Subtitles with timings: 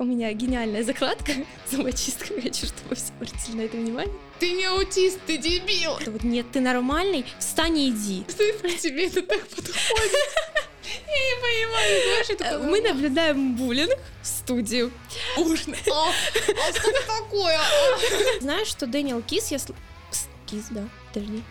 [0.00, 1.32] У меня гениальная закладка
[1.70, 2.32] зубочистка.
[2.34, 4.14] Я чтобы все обратили на это внимание.
[4.38, 5.96] Ты не аутист, ты дебил.
[5.96, 8.22] Это вот нет, ты нормальный, встань и иди.
[8.28, 9.74] Тебе это так подходит?
[10.84, 14.92] Я не понимаю, знаешь, это Мы наблюдаем буллинг в студию.
[15.36, 15.66] ужас.
[15.90, 17.60] А а что это такое?
[18.40, 19.58] Знаешь, что Дэниел Кис, я...
[20.46, 21.42] Кис, да, подожди.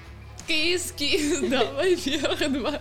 [0.48, 2.79] Кис, кис, давай вверх, два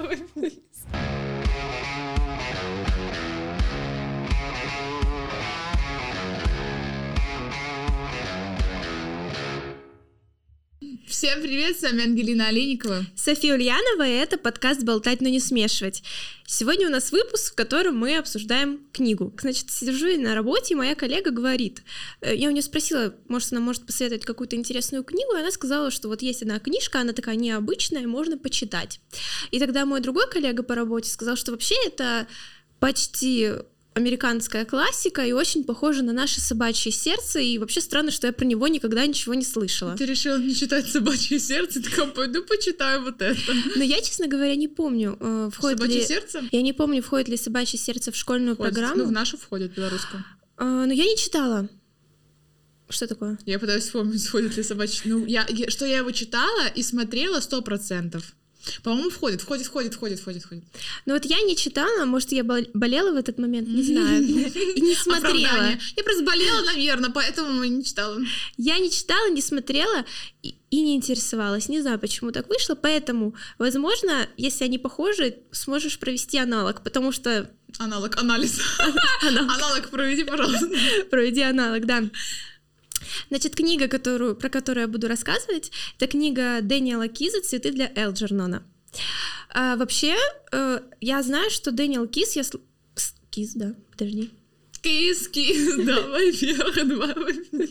[11.18, 13.06] Всем привет, с вами Ангелина Олейникова.
[13.16, 16.02] София Ульянова, и это подкаст «Болтать, но не смешивать».
[16.44, 19.34] Сегодня у нас выпуск, в котором мы обсуждаем книгу.
[19.40, 21.84] Значит, сижу я на работе, и моя коллега говорит,
[22.20, 25.90] э, я у нее спросила, может, она может посоветовать какую-то интересную книгу, и она сказала,
[25.90, 29.00] что вот есть одна книжка, она такая необычная, можно почитать.
[29.52, 32.26] И тогда мой другой коллега по работе сказал, что вообще это
[32.78, 33.52] почти
[33.96, 38.44] американская классика и очень похожа на наше собачье сердце, и вообще странно, что я про
[38.44, 39.96] него никогда ничего не слышала.
[39.96, 43.52] Ты решила не читать «Собачье сердце», ты такая, пойду почитаю вот это.
[43.74, 46.06] Но я, честно говоря, не помню, э, входит «Собачье ли...
[46.06, 46.42] сердце»?
[46.52, 48.74] Я не помню, входит ли собачье сердце в школьную Входит.
[48.74, 49.02] программу.
[49.02, 50.22] Ну, в нашу входит, белорусскую.
[50.58, 51.66] А, но я не читала.
[52.90, 53.38] Что такое?
[53.46, 55.10] Я пытаюсь вспомнить, входит ли собачье...
[55.10, 58.34] Ну, я, я- что я его читала и смотрела сто процентов.
[58.82, 60.64] По-моему, входит, входит, входит, входит, входит, входит.
[61.06, 64.22] Ну вот я не читала, может, я бол- болела в этот момент, не знаю.
[64.22, 65.70] И не смотрела.
[65.96, 68.18] Я просто болела, наверное, поэтому не читала.
[68.56, 70.04] Я не читала, не смотрела
[70.42, 71.68] и, не интересовалась.
[71.68, 72.74] Не знаю, почему так вышло.
[72.74, 78.58] Поэтому, возможно, если они похожи, сможешь провести аналог, потому что Аналог, анализ.
[79.22, 80.68] Аналог проведи, пожалуйста.
[81.10, 82.04] проведи аналог, да.
[83.30, 88.62] Значит, книга, которую, про которую я буду рассказывать, это книга Дэниела Киза «Цветы для Элджернона».
[89.50, 90.16] А, вообще,
[90.52, 92.42] э, я знаю, что Дэниел Киз, я...
[92.42, 92.60] сл-
[93.30, 94.30] Киз, да, подожди.
[94.82, 97.70] Кис, кис, давай вверх, два вниз.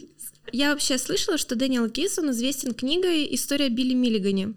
[0.51, 4.53] Я вообще слышала, что Дэниел Киз, он известен книгой «История Билли Миллигане».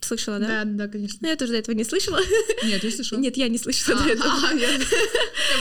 [0.00, 0.64] Слышала, да?
[0.64, 1.18] Да, да, конечно.
[1.22, 2.18] Ну, я тоже до этого не слышала.
[2.64, 3.20] Нет, я слышала.
[3.20, 4.32] Нет, я не слышала А, до этого.
[4.50, 4.78] а, я я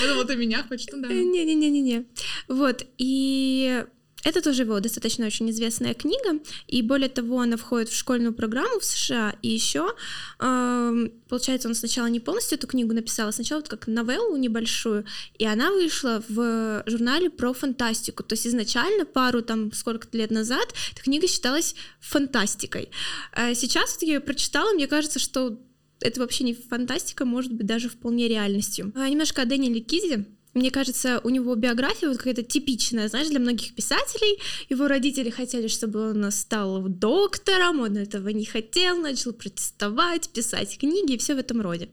[0.02, 1.10] подумала, ты меня хочешь, ну да.
[1.10, 2.06] Не-не-не-не-не.
[2.48, 3.86] Вот, и
[4.24, 8.80] это тоже его достаточно очень известная книга, и более того, она входит в школьную программу
[8.80, 9.94] в США, и еще,
[10.38, 15.06] получается, он сначала не полностью эту книгу написал, а сначала вот как новеллу небольшую,
[15.38, 20.74] и она вышла в журнале про фантастику, то есть изначально пару там сколько-то лет назад
[20.92, 22.90] эта книга считалась фантастикой.
[23.34, 25.60] А сейчас вот я ее прочитала, мне кажется, что
[26.00, 28.92] это вообще не фантастика, может быть, даже вполне реальностью.
[28.96, 30.26] А, немножко о Дэниеле Кизе.
[30.54, 34.38] Мне кажется, у него биография вот какая-то типичная, знаешь, для многих писателей.
[34.70, 41.14] Его родители хотели, чтобы он стал доктором, он этого не хотел, начал протестовать, писать книги
[41.14, 41.90] и все в этом роде.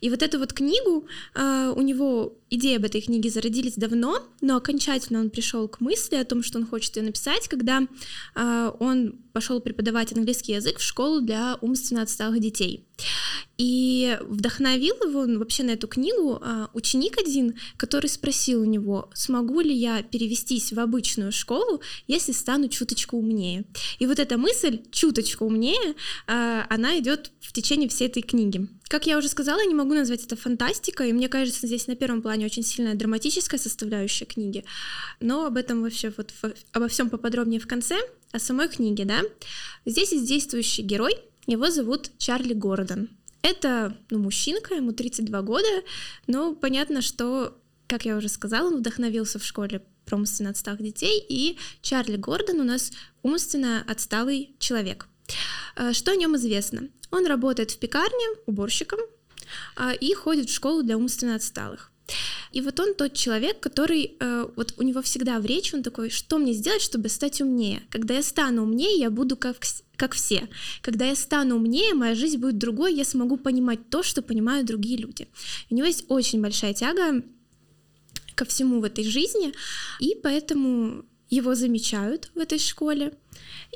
[0.00, 4.56] И вот эту вот книгу, а, у него идеи об этой книге зародились давно, но
[4.56, 7.82] окончательно он пришел к мысли о том, что он хочет ее написать, когда
[8.34, 12.86] а, он пошел преподавать английский язык в школу для умственно отсталых детей.
[13.58, 19.60] И вдохновил его вообще на эту книгу а, ученик один, который спросил у него, смогу
[19.60, 23.64] ли я перевестись в обычную школу, если стану чуточку умнее.
[23.98, 25.94] И вот эта мысль чуточку умнее,
[26.26, 28.68] а, она идет в течение всей этой книги.
[28.88, 31.96] Как я уже сказала, я не могу назвать это фантастикой, и мне кажется, здесь на
[31.96, 34.64] первом плане очень сильная драматическая составляющая книги,
[35.20, 36.32] но об этом вообще вот
[36.72, 37.96] обо всем поподробнее в конце,
[38.30, 39.22] о самой книге, да.
[39.84, 41.14] Здесь есть действующий герой,
[41.46, 43.08] его зовут Чарли Гордон.
[43.42, 45.82] Это ну, мужчинка, ему 32 года,
[46.26, 47.58] но понятно, что,
[47.88, 52.60] как я уже сказала, он вдохновился в школе про умственно отсталых детей, и Чарли Гордон
[52.60, 52.92] у нас
[53.22, 55.08] умственно отсталый человек.
[55.76, 56.88] А, Что о нем известно?
[57.10, 59.00] Он работает в пекарне уборщиком
[59.76, 61.92] а, и ходит в школу для умственно отсталых.
[62.52, 66.08] И вот он тот человек, который, э, вот у него всегда в речи, он такой,
[66.10, 67.82] что мне сделать, чтобы стать умнее?
[67.90, 69.56] Когда я стану умнее, я буду как,
[69.96, 70.48] как все.
[70.82, 74.98] Когда я стану умнее, моя жизнь будет другой, я смогу понимать то, что понимают другие
[74.98, 75.28] люди.
[75.68, 77.22] У него есть очень большая тяга
[78.34, 79.52] ко всему в этой жизни,
[79.98, 83.12] и поэтому его замечают в этой школе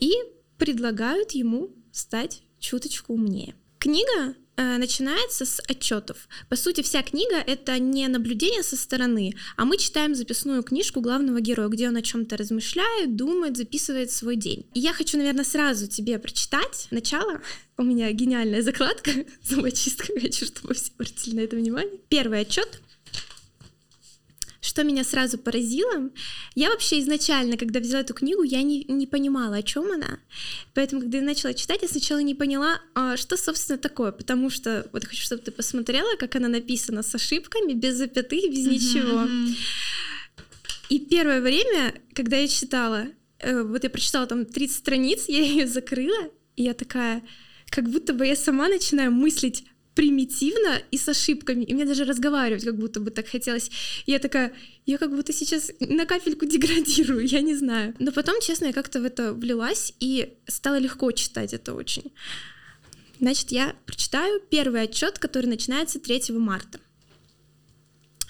[0.00, 0.12] и
[0.60, 3.54] предлагают ему стать чуточку умнее.
[3.78, 6.28] Книга э, начинается с отчетов.
[6.50, 11.40] По сути, вся книга это не наблюдение со стороны, а мы читаем записную книжку главного
[11.40, 14.66] героя, где он о чем-то размышляет, думает, записывает свой день.
[14.74, 17.40] И я хочу, наверное, сразу тебе прочитать начало.
[17.78, 19.10] У меня гениальная закладка,
[19.42, 21.98] зубочистка, я хочу, чтобы все обратили на это внимание.
[22.10, 22.82] Первый отчет
[24.60, 26.10] что меня сразу поразило,
[26.54, 30.18] я вообще изначально, когда взяла эту книгу, я не, не понимала, о чем она.
[30.74, 34.88] Поэтому, когда я начала читать, я сначала не поняла, а, что, собственно, такое, потому что
[34.92, 39.26] вот хочу, чтобы ты посмотрела, как она написана с ошибками, без запятых, без ничего.
[40.90, 43.06] И первое время, когда я читала,
[43.38, 47.22] э, вот я прочитала там 30 страниц, я ее закрыла, и я такая,
[47.70, 49.64] как будто бы я сама начинаю мыслить
[49.94, 53.70] примитивно и с ошибками, и мне даже разговаривать как будто бы так хотелось.
[54.06, 54.52] Я такая,
[54.86, 57.94] я как будто сейчас на капельку деградирую, я не знаю.
[57.98, 62.12] Но потом, честно, я как-то в это влилась, и стало легко читать это очень.
[63.20, 66.80] Значит, я прочитаю первый отчет, который начинается 3 марта.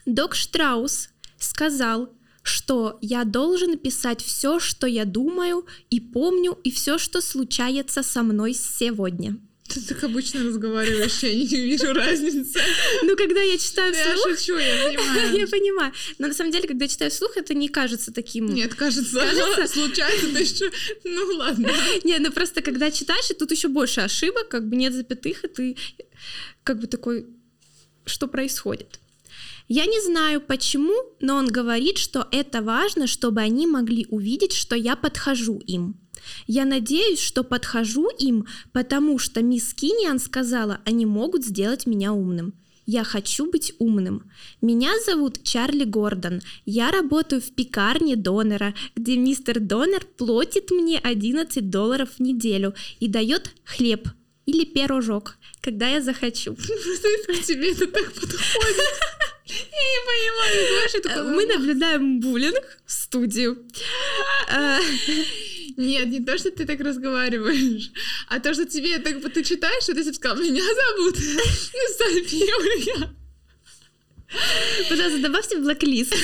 [0.07, 2.13] Док Штраус сказал,
[2.43, 8.23] что я должен писать все, что я думаю и помню, и все, что случается со
[8.23, 9.39] мной сегодня.
[9.73, 12.61] Ты так обычно разговариваешь, я не вижу разницы.
[13.03, 14.29] Ну, когда я читаю вслух...
[14.29, 15.37] Я шучу, я понимаю.
[15.41, 15.93] Я понимаю.
[16.19, 18.53] Но на самом деле, когда читаю вслух, это не кажется таким...
[18.53, 19.69] Нет, кажется, кажется?
[19.69, 20.71] случается, то еще...
[21.05, 21.71] Ну, ладно.
[22.05, 25.49] Нет, ну просто когда читаешь, и тут еще больше ошибок, как бы нет запятых, и
[25.49, 25.77] ты
[26.65, 27.27] как бы такой...
[28.07, 28.99] Что происходит?
[29.69, 34.75] Я не знаю почему, но он говорит, что это важно, чтобы они могли увидеть, что
[34.75, 35.95] я подхожу им.
[36.47, 42.55] Я надеюсь, что подхожу им, потому что мисс Киниан сказала, они могут сделать меня умным.
[42.87, 44.31] Я хочу быть умным.
[44.61, 46.41] Меня зовут Чарли Гордон.
[46.65, 53.07] Я работаю в пекарне Донора, где мистер Донор платит мне 11 долларов в неделю и
[53.07, 54.09] дает хлеб
[54.47, 56.57] или пирожок, когда я захочу.
[57.27, 58.41] К тебе это так подходит.
[59.47, 63.59] Я не понимаю, знаешь, это Мы наблюдаем буллинг в студию.
[65.81, 67.91] Нет, не то, что ты так разговариваешь,
[68.29, 71.17] а то, что тебе так ты читаешь, и ты себе сказал, меня зовут
[71.99, 73.20] София.
[74.89, 76.15] Пожалуйста, добавьте в блэк-лист.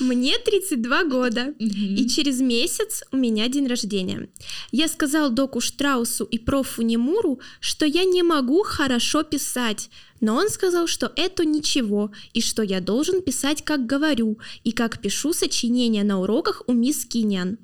[0.00, 4.28] Мне 32 года, и через месяц у меня день рождения.
[4.72, 10.48] Я сказал доку Штраусу и профу Немуру, что я не могу хорошо писать, но он
[10.48, 16.04] сказал, что это ничего, и что я должен писать, как говорю, и как пишу сочинения
[16.04, 17.58] на уроках у мисс Киньян.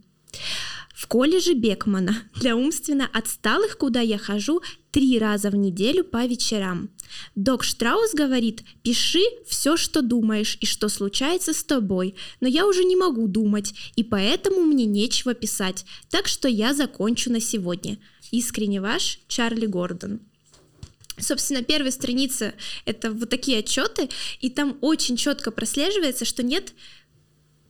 [0.97, 6.89] В колледже Бекмана для умственно отсталых, куда я хожу три раза в неделю по вечерам.
[7.35, 12.83] Док Штраус говорит, пиши все, что думаешь и что случается с тобой, но я уже
[12.83, 17.99] не могу думать, и поэтому мне нечего писать, так что я закончу на сегодня.
[18.31, 20.21] Искренне ваш Чарли Гордон.
[21.19, 22.55] Собственно, первая страница—
[22.87, 24.09] это вот такие отчеты,
[24.41, 26.73] и там очень четко прослеживается, что нет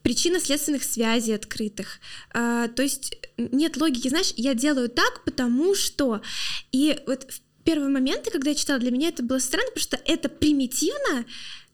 [0.06, 1.98] причинно-следственных связей открытых.
[2.32, 6.22] А, то есть нет логики, знаешь, я делаю так, потому что...
[6.70, 10.00] И вот в первые моменты, когда я читала, для меня это было странно, потому что
[10.04, 11.24] это примитивно,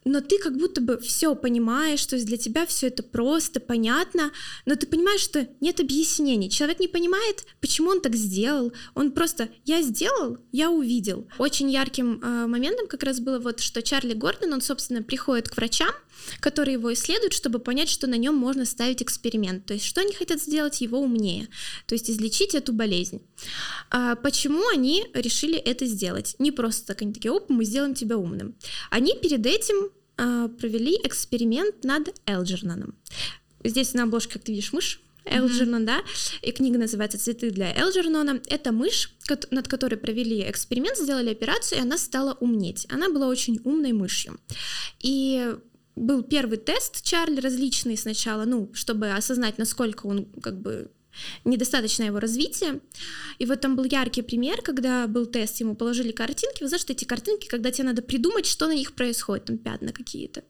[0.04, 4.32] но ты как будто бы все понимаешь, то есть для тебя все это просто, понятно,
[4.66, 6.50] но ты понимаешь, что нет объяснений.
[6.50, 8.72] Человек не понимает, почему он так сделал.
[8.94, 11.28] Он просто «я сделал, я увидел».
[11.38, 15.56] Очень ярким э, моментом как раз было вот, что Чарли Гордон, он, собственно, приходит к
[15.56, 15.92] врачам,
[16.40, 19.66] которые его исследуют, чтобы понять, что на нем можно ставить эксперимент.
[19.66, 21.48] То есть что они хотят сделать его умнее,
[21.86, 23.22] то есть излечить эту болезнь.
[23.90, 26.36] А почему они решили это сделать?
[26.38, 28.56] Не просто так, они такие, оп, мы сделаем тебя умным.
[28.90, 32.94] Они перед этим провели эксперимент над Элджерноном.
[33.64, 35.86] Здесь на обложке, как ты видишь, мышь, Элджернон, mm-hmm.
[35.86, 36.02] да,
[36.42, 38.40] и книга называется «Цветы для Элджернона».
[38.48, 39.14] Это мышь,
[39.50, 42.86] над которой провели эксперимент, сделали операцию, и она стала умнеть.
[42.90, 44.38] Она была очень умной мышью.
[45.00, 45.54] И
[45.94, 50.90] был первый тест Чарли различный сначала, ну, чтобы осознать, насколько он как бы
[51.44, 52.80] недостаточно его развития.
[53.38, 56.62] И вот там был яркий пример, когда был тест, ему положили картинки.
[56.62, 60.44] Вы знаете, эти картинки, когда тебе надо придумать, что на них происходит, там пятна какие-то.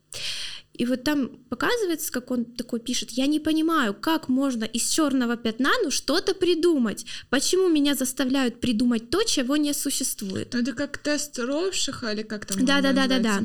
[0.74, 5.36] И вот там показывается, как он такой пишет, я не понимаю, как можно из черного
[5.36, 7.04] пятна ну что-то придумать.
[7.28, 10.54] Почему меня заставляют придумать то, чего не существует?
[10.54, 12.64] Ну, это как тест Ровшиха или как там?
[12.64, 13.42] Да, да, да, да, да.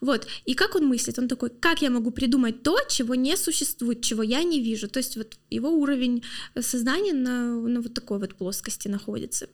[0.00, 0.26] Вот.
[0.46, 1.18] И как он мыслит?
[1.18, 4.88] Он такой, как я могу придумать то, чего не существует, чего я не вижу?
[4.88, 6.22] То есть вот его уровень
[6.58, 9.48] сознания на, на вот такой вот плоскости находится.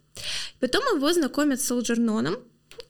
[0.60, 2.36] Потом его знакомят с Алджерноном,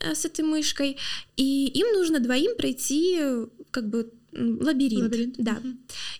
[0.00, 0.98] э, с этой мышкой,
[1.36, 3.18] и им нужно двоим пройти
[3.76, 5.02] как бы лабиринт.
[5.02, 5.34] лабиринт.
[5.36, 5.52] Да.
[5.52, 5.68] Угу.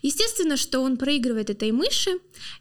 [0.03, 2.11] Естественно, что он проигрывает этой мыши,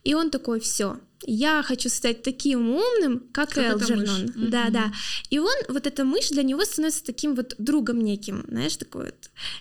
[0.05, 4.33] и он такой, все, я хочу стать таким умным, как, как Элджернон.
[4.37, 4.93] Да, да.
[5.29, 9.13] И он, вот эта мышь для него становится таким вот другом неким, знаешь, такой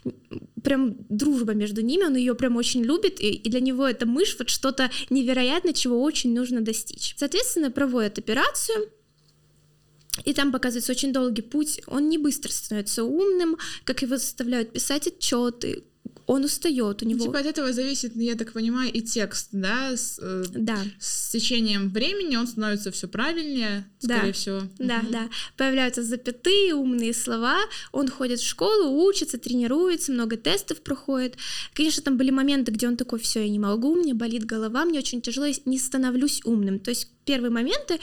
[0.03, 0.13] вот,
[0.63, 4.37] прям дружба между ними, он ее прям очень любит, и, и для него эта мышь
[4.39, 7.13] вот что-то невероятное, чего очень нужно достичь.
[7.17, 8.89] Соответственно, проводят операцию,
[10.23, 11.81] и там показывается очень долгий путь.
[11.87, 15.83] Он не быстро становится умным, как его заставляют писать отчеты,
[16.27, 17.25] он устает, у него...
[17.25, 19.95] Типа от этого зависит, я так понимаю, и текст, да?
[19.95, 20.77] С, э, Да.
[20.99, 24.31] с течением времени он становится все правильнее, скорее Да.
[24.33, 24.61] всего.
[24.79, 25.11] Да, Мгм.
[25.11, 25.29] да.
[25.57, 27.57] Появляются запятые, умные слова.
[27.91, 31.35] Он ходит в школу, учится, тренируется, много тестов проходит.
[31.73, 34.99] Конечно, там были моменты, где он такой, все, я не могу, мне болит голова, мне
[34.99, 36.79] очень тяжело, я не становлюсь умным.
[36.79, 37.99] То есть первые моменты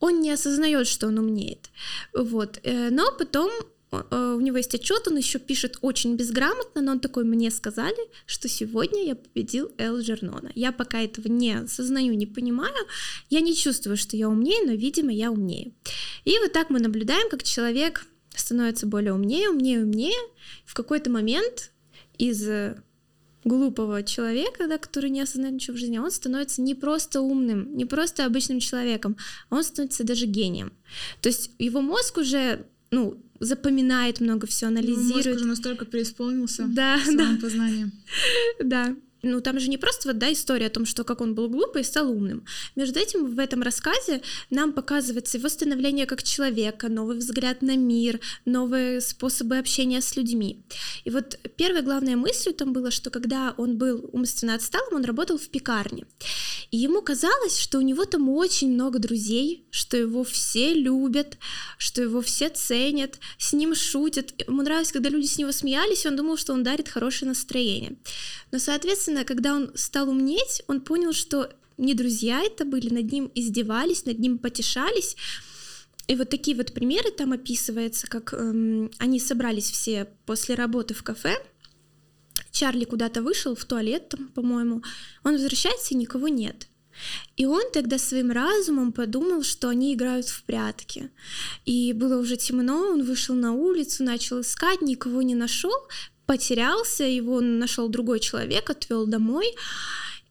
[0.00, 1.70] он не осознает, что он умнеет.
[2.14, 2.58] Вот.
[2.62, 3.50] Э, Но потом
[3.92, 8.48] у него есть отчет, он еще пишет очень безграмотно, но он такой, мне сказали, что
[8.48, 10.50] сегодня я победил Эл Джернона.
[10.54, 12.74] Я пока этого не осознаю, не понимаю,
[13.30, 15.72] я не чувствую, что я умнее, но, видимо, я умнее.
[16.24, 20.18] И вот так мы наблюдаем, как человек становится более умнее, умнее, умнее.
[20.64, 21.72] В какой-то момент
[22.18, 22.82] из э,
[23.44, 27.84] глупого человека, да, который не осознает ничего в жизни, он становится не просто умным, не
[27.84, 29.16] просто обычным человеком,
[29.48, 30.72] а он становится даже гением.
[31.22, 35.36] То есть его мозг уже, ну, запоминает много всего, Ну, Мозг анализирует.
[35.36, 37.90] уже настолько преисполнился Да, да, познании.
[38.64, 38.96] да.
[39.26, 41.82] Ну, там же не просто вот, да, история о том, что как он был глупый
[41.82, 42.44] и стал умным.
[42.76, 48.20] Между этим в этом рассказе нам показывается его становление как человека, новый взгляд на мир,
[48.44, 50.64] новые способы общения с людьми.
[51.04, 55.38] И вот первая главная мысль там была, что когда он был умственно отсталым, он работал
[55.38, 56.06] в пекарне.
[56.70, 61.38] И ему казалось, что у него там очень много друзей, что его все любят,
[61.78, 64.32] что его все ценят, с ним шутят.
[64.46, 67.96] Ему нравилось, когда люди с него смеялись, он думал, что он дарит хорошее настроение.
[68.52, 73.30] Но, соответственно, когда он стал умнеть, он понял, что не друзья это были, над ним
[73.34, 75.16] издевались, над ним потешались.
[76.08, 81.02] И вот такие вот примеры там описывается, как эм, они собрались все после работы в
[81.02, 81.36] кафе.
[82.52, 84.82] Чарли куда-то вышел в туалет, там, по-моему.
[85.24, 86.68] Он возвращается, и никого нет.
[87.36, 91.10] И он тогда своим разумом подумал, что они играют в прятки.
[91.66, 95.74] И было уже темно, он вышел на улицу, начал искать, никого не нашел,
[96.26, 99.54] потерялся, его нашел другой человек, отвел домой.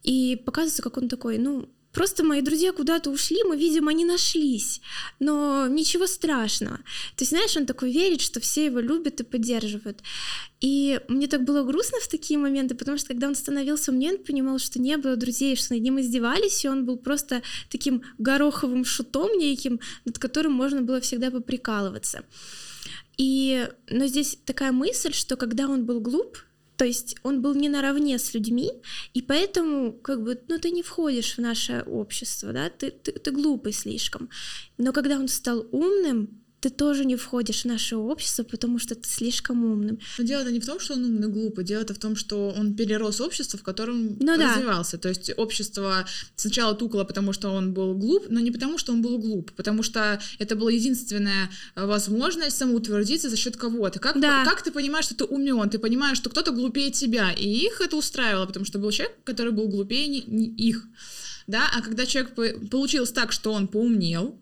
[0.02, 4.82] И показывается, как он такой, ну, просто мои друзья куда-то ушли, мы, видимо, не нашлись,
[5.18, 6.76] но ничего страшного.
[7.16, 10.02] То есть, знаешь, он такой верит, что все его любят и поддерживают.
[10.60, 14.24] И мне так было грустно в такие моменты, потому что когда он становился умнее, он
[14.24, 18.84] понимал, что не было друзей, что над ним издевались, и он был просто таким гороховым
[18.84, 22.24] шутом неким, над которым можно было всегда поприкалываться.
[23.16, 26.38] И, но здесь такая мысль, что когда он был глуп,
[26.76, 28.70] то есть он был не наравне с людьми,
[29.14, 33.30] и поэтому как бы, ну, ты не входишь в наше общество, да, ты, ты, ты
[33.30, 34.28] глупый слишком.
[34.76, 39.08] Но когда он стал умным, ты тоже не входишь в наше общество, потому что ты
[39.08, 39.98] слишком умным.
[40.18, 43.20] Но дело-то не в том, что он умный глупый, дело-то в том, что он перерос
[43.20, 44.54] общество, в котором Ну да.
[44.56, 44.98] развивался.
[44.98, 46.04] То есть общество
[46.34, 49.82] сначала тукало, потому что он был глуп, но не потому, что он был глуп, потому
[49.82, 53.98] что это была единственная э, возможность самоутвердиться за счет кого-то.
[54.00, 54.44] Как, Да.
[54.44, 55.70] как ты понимаешь, что ты умен?
[55.70, 59.52] Ты понимаешь, что кто-то глупее тебя, и их это устраивало, потому что был человек, который
[59.52, 60.84] был глупее не- не их.
[61.46, 61.62] Да?
[61.76, 64.34] А когда человек по- получилось так, что он поумнел,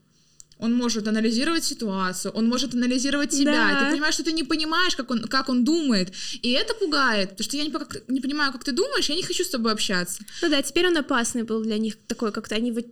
[0.64, 3.52] он может анализировать ситуацию, он может анализировать себя.
[3.52, 3.85] Да.
[3.85, 6.12] Ты понимаешь, что ты не понимаешь, как он, как он думает.
[6.42, 7.73] И это пугает, потому что я не,
[8.09, 10.25] не понимаю, как ты думаешь, я не хочу с тобой общаться.
[10.42, 12.87] Ну да, теперь он опасный был для них, такой как-то они вот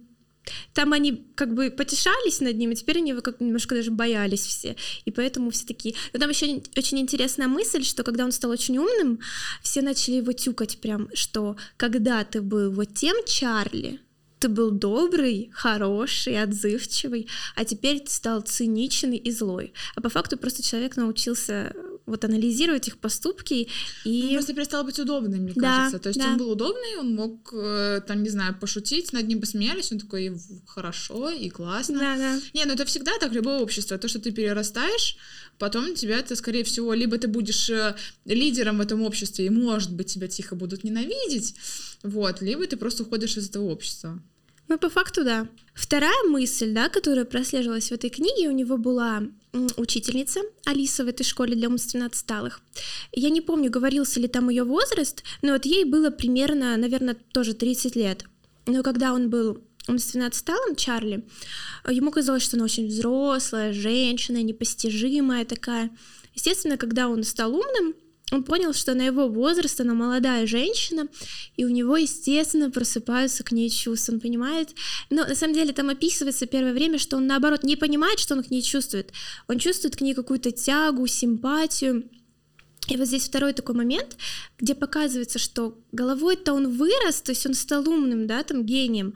[0.75, 4.45] там они как бы потешались над ним, и теперь они его как немножко даже боялись
[4.47, 4.77] все.
[5.07, 5.95] И поэтому все такие...
[6.13, 9.21] Но там еще очень интересная мысль, что когда он стал очень умным,
[9.63, 14.01] все начали его тюкать прям, что когда ты был вот тем Чарли,
[14.43, 19.73] ты был добрый, хороший, отзывчивый, а теперь ты стал циничный и злой.
[19.95, 21.73] А по факту просто человек научился
[22.07, 23.69] вот анализировать их поступки
[24.05, 24.33] Он и...
[24.33, 25.99] просто перестал быть удобным, мне Да, кажется.
[26.01, 26.31] То есть да.
[26.31, 30.37] он был удобный, он мог, э, там, не знаю, пошутить, над ним посмеялись, он такой
[30.67, 32.01] хорошо и классно.
[32.01, 32.41] Да, да.
[32.53, 33.97] Не, ну это всегда так, любое общество.
[33.99, 35.17] То, что ты перерастаешь,
[35.59, 37.95] потом тебя это, скорее всего, либо ты будешь э,
[38.25, 41.55] лидером в этом обществе, и, может быть, тебя тихо будут ненавидеть,
[42.03, 44.21] вот, либо ты просто уходишь из этого общества.
[44.69, 45.49] Ну, по факту, да.
[45.75, 49.23] Вторая мысль, да, которая прослеживалась в этой книге, у него была
[49.77, 52.61] учительница Алиса в этой школе для умственно отсталых.
[53.13, 57.55] Я не помню, говорился ли там ее возраст, но вот ей было примерно, наверное, тоже
[57.55, 58.25] 30 лет.
[58.67, 61.25] Но когда он был умственно отсталым, Чарли,
[61.89, 65.91] ему казалось, что она очень взрослая, женщина, непостижимая такая.
[66.35, 67.95] Естественно, когда он стал умным,
[68.33, 71.07] он понял, что на его возраст она молодая женщина,
[71.57, 74.71] и у него, естественно, просыпаются к ней чувства, он понимает.
[75.11, 78.43] Но на самом деле там описывается первое время, что он наоборот не понимает, что он
[78.43, 79.13] к ней чувствует.
[79.49, 82.09] Он чувствует к ней какую-то тягу, симпатию.
[82.89, 84.17] И вот здесь второй такой момент,
[84.59, 89.15] где показывается, что головой-то он вырос, то есть он стал умным, да, там гением,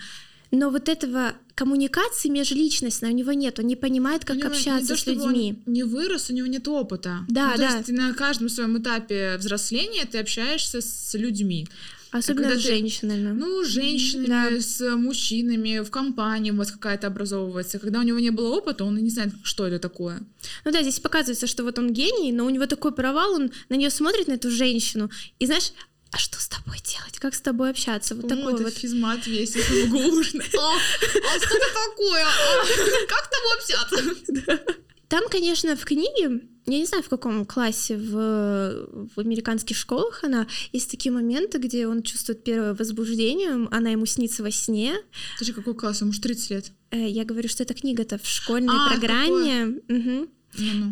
[0.51, 4.89] но вот этого коммуникации межличностной у него нет, он не понимает, как него общаться не
[4.89, 5.63] то, с людьми.
[5.67, 7.21] Он не вырос, у него нет опыта.
[7.29, 7.75] Да, Ну, то да.
[7.77, 11.67] есть ты на каждом своем этапе взросления ты общаешься с людьми.
[12.13, 13.33] Особенно когда с ты- женщинами.
[13.33, 14.61] Ну, с женщинами, Да.
[14.61, 17.79] с мужчинами, в компании у вас какая-то образовывается.
[17.79, 20.21] Когда у него не было опыта, он и не знает, что это такое.
[20.65, 23.75] Ну да, здесь показывается, что вот он гений, но у него такой провал, он на
[23.75, 25.11] нее смотрит, на эту женщину,
[25.41, 25.73] и знаешь,
[26.17, 27.19] а что с тобой делать?
[27.19, 28.15] Как с тобой общаться?
[28.15, 28.73] Вот О, такой это вот.
[28.73, 30.47] физмат весь из МГУшный.
[30.55, 32.25] А, что это такое?
[32.25, 34.03] А, Как с тобой
[34.55, 34.77] общаться?
[35.09, 40.47] Там, конечно, в книге, я не знаю, в каком классе в, в американских школах она,
[40.73, 44.97] есть такие моменты, где он чувствует первое возбуждение, она ему снится во сне.
[45.35, 46.01] Подожди, какой класс?
[46.01, 46.73] Ему же 30 лет.
[46.93, 49.81] Э, Я говорю, что эта книга-то в школьной А, программе.
[49.87, 50.29] Мгм.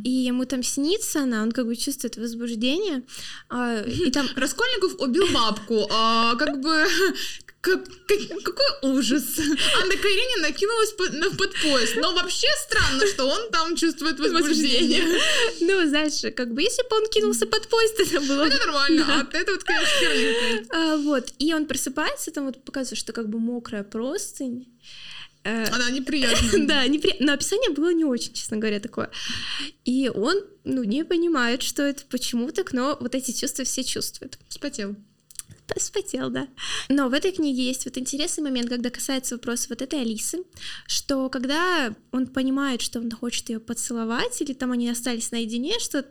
[0.04, 3.02] И ему там снится она, он как бы чувствует возбуждение.
[3.48, 5.86] а, И там Раскольников убил бабку.
[5.90, 6.84] а, как бы...
[7.60, 9.24] как- как- какой ужас.
[9.38, 11.96] Анна Каренина кинулась под, на, под поезд.
[11.96, 15.02] Но вообще странно, что он там чувствует возбуждение.
[15.60, 18.44] Ну, знаешь, как бы если бы он кинулся под поезд, это было...
[18.44, 19.06] Это нормально.
[19.08, 20.66] А вот это вот, конечно.
[20.70, 24.66] А, вот, и он просыпается, там вот показывает, что как бы мокрая простынь.
[25.44, 26.66] Э, Она неприятная.
[26.66, 27.16] Да, непри...
[27.20, 29.10] но описание было не очень, честно говоря, такое.
[29.84, 34.38] И он, ну, не понимает, что это, почему так, но вот эти чувства все чувствуют.
[34.48, 34.96] Вспотел.
[35.76, 36.48] Вспотел, да.
[36.88, 40.44] Но в этой книге есть вот интересный момент, когда касается вопроса вот этой Алисы,
[40.86, 46.06] что когда он понимает, что он хочет ее поцеловать, или там они остались наедине, что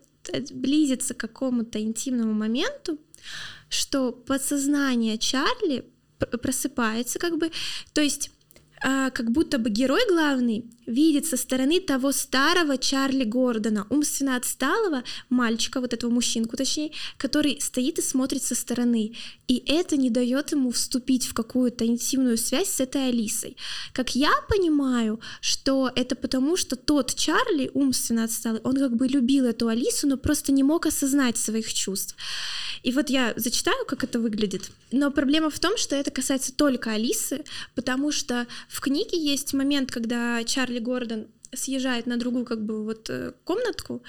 [0.51, 2.99] близится к какому-то интимному моменту,
[3.69, 5.85] что подсознание Чарли
[6.17, 7.51] пр- просыпается, как бы,
[7.93, 8.31] то есть
[8.83, 15.03] а, как будто бы герой главный видит со стороны того старого Чарли Гордона, умственно отсталого
[15.29, 19.13] мальчика, вот этого мужчинку точнее, который стоит и смотрит со стороны.
[19.47, 23.57] И это не дает ему вступить в какую-то интимную связь с этой Алисой.
[23.93, 29.45] Как я понимаю, что это потому, что тот Чарли, умственно отсталый, он как бы любил
[29.45, 32.15] эту Алису, но просто не мог осознать своих чувств.
[32.83, 34.69] И вот я зачитаю, как это выглядит.
[34.91, 37.43] Но проблема в том, что это касается только Алисы,
[37.75, 43.09] потому что в книге есть момент, когда Чарли Гордон съезжает на другую как бы вот
[43.09, 44.03] э, комнатку,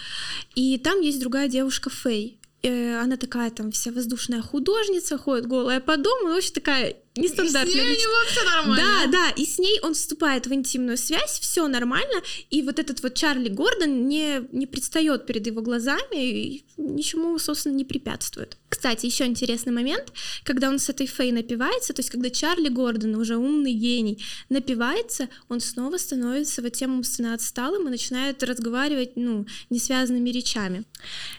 [0.54, 2.38] и там есть другая девушка Фэй.
[2.62, 7.28] Э, Она такая там вся воздушная художница, ходит голая по дому, ну, вообще такая И
[7.28, 8.76] с ней у него все нормально.
[8.76, 13.04] Да, да, и с ней он вступает в интимную связь, все нормально, и вот этот
[13.04, 18.56] вот Чарли Гордон не, не предстает перед его глазами и ничему, собственно, не препятствует.
[18.68, 23.14] Кстати, еще интересный момент, когда он с этой Фей напивается, то есть когда Чарли Гордон,
[23.14, 29.46] уже умный гений, напивается, он снова становится вот тем умственно отсталым и начинает разговаривать, ну,
[29.70, 30.84] несвязанными речами.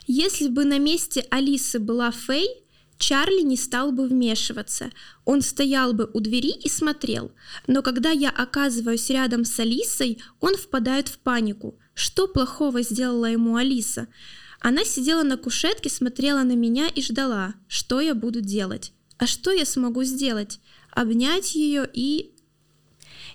[0.07, 2.64] Если бы на месте Алисы была Фей,
[2.97, 4.89] Чарли не стал бы вмешиваться.
[5.25, 7.31] Он стоял бы у двери и смотрел.
[7.67, 11.77] Но когда я оказываюсь рядом с Алисой, он впадает в панику.
[11.93, 14.07] Что плохого сделала ему Алиса?
[14.59, 18.93] Она сидела на кушетке, смотрела на меня и ждала, что я буду делать.
[19.17, 20.59] А что я смогу сделать?
[20.91, 22.31] Обнять ее и...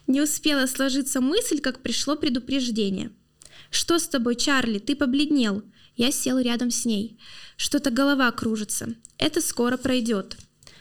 [0.06, 3.12] Не успела сложиться мысль, как пришло предупреждение.
[3.70, 4.80] «Что с тобой, Чарли?
[4.80, 5.62] Ты побледнел».
[5.96, 7.18] Я сел рядом с ней.
[7.56, 8.94] Что-то голова кружится.
[9.18, 10.36] Это скоро пройдет.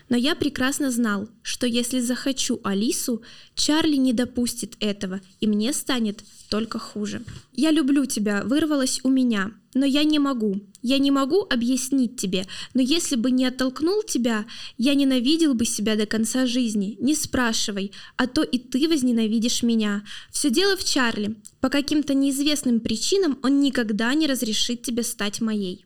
[0.10, 3.22] Но я прекрасно знал, что если захочу Алису,
[3.54, 7.24] Чарли не допустит этого, и мне станет только хуже.
[7.54, 10.62] «Я люблю тебя» вырвалось у меня, но я не могу.
[10.82, 14.46] Я не могу объяснить тебе, но если бы не оттолкнул тебя,
[14.78, 16.96] я ненавидел бы себя до конца жизни.
[17.00, 20.04] Не спрашивай, а то и ты возненавидишь меня.
[20.32, 21.36] Все дело в Чарли.
[21.60, 25.86] По каким-то неизвестным причинам он никогда не разрешит тебе стать моей.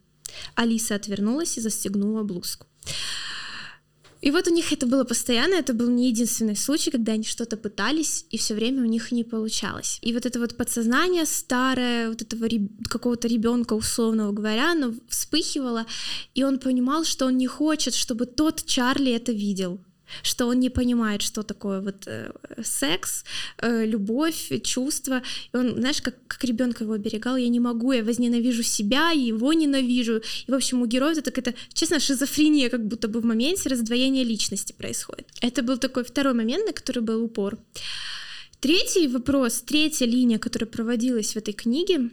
[0.55, 2.67] Алиса отвернулась и застегнула блузку.
[4.23, 7.57] И вот у них это было постоянно, это был не единственный случай, когда они что-то
[7.57, 9.99] пытались, и все время у них не получалось.
[10.01, 15.85] И вот это вот подсознание старое, вот этого реб- какого-то ребенка, условного говоря, оно вспыхивало,
[16.35, 19.81] и он понимал, что он не хочет, чтобы тот Чарли это видел
[20.21, 22.31] что он не понимает, что такое вот э,
[22.63, 23.23] секс,
[23.57, 25.21] э, любовь, чувства.
[25.53, 29.53] И он, знаешь, как, как ребенка его оберегал, я не могу, я возненавижу себя, его
[29.53, 30.21] ненавижу.
[30.47, 34.23] И, в общем, у героя это какая-то, честно, шизофрения, как будто бы в моменте раздвоения
[34.23, 35.27] личности происходит.
[35.41, 37.57] Это был такой второй момент, на который был упор.
[38.59, 42.11] Третий вопрос, третья линия, которая проводилась в этой книге,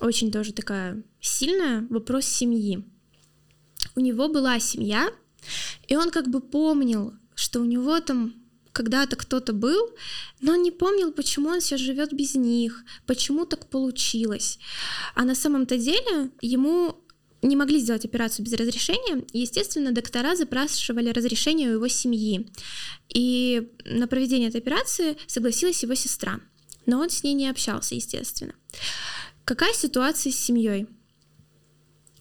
[0.00, 2.84] очень тоже такая сильная, вопрос семьи.
[3.94, 5.08] У него была семья,
[5.86, 8.34] и он как бы помнил, что у него там
[8.72, 9.90] когда-то кто-то был,
[10.40, 14.58] но он не помнил, почему он сейчас живет без них, почему так получилось.
[15.14, 16.96] А на самом-то деле ему
[17.44, 19.24] не могли сделать операцию без разрешения.
[19.32, 22.50] Естественно, доктора запрашивали разрешение у его семьи.
[23.08, 26.40] И на проведение этой операции согласилась его сестра.
[26.86, 28.54] Но он с ней не общался, естественно.
[29.44, 30.86] Какая ситуация с семьей?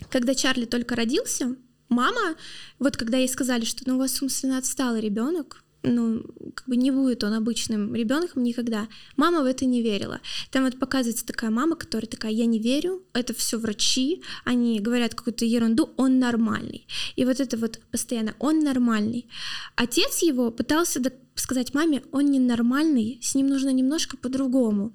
[0.09, 1.55] Когда Чарли только родился,
[1.93, 2.35] мама,
[2.79, 6.23] вот когда ей сказали, что ну, у вас умственно отсталый ребенок, ну,
[6.55, 8.87] как бы не будет он обычным ребенком никогда.
[9.17, 10.21] Мама в это не верила.
[10.49, 15.13] Там вот показывается такая мама, которая такая, я не верю, это все врачи, они говорят
[15.13, 16.87] какую-то ерунду, он нормальный.
[17.17, 19.27] И вот это вот постоянно, он нормальный.
[19.75, 21.01] Отец его пытался
[21.35, 24.93] сказать маме, он ненормальный, с ним нужно немножко по-другому.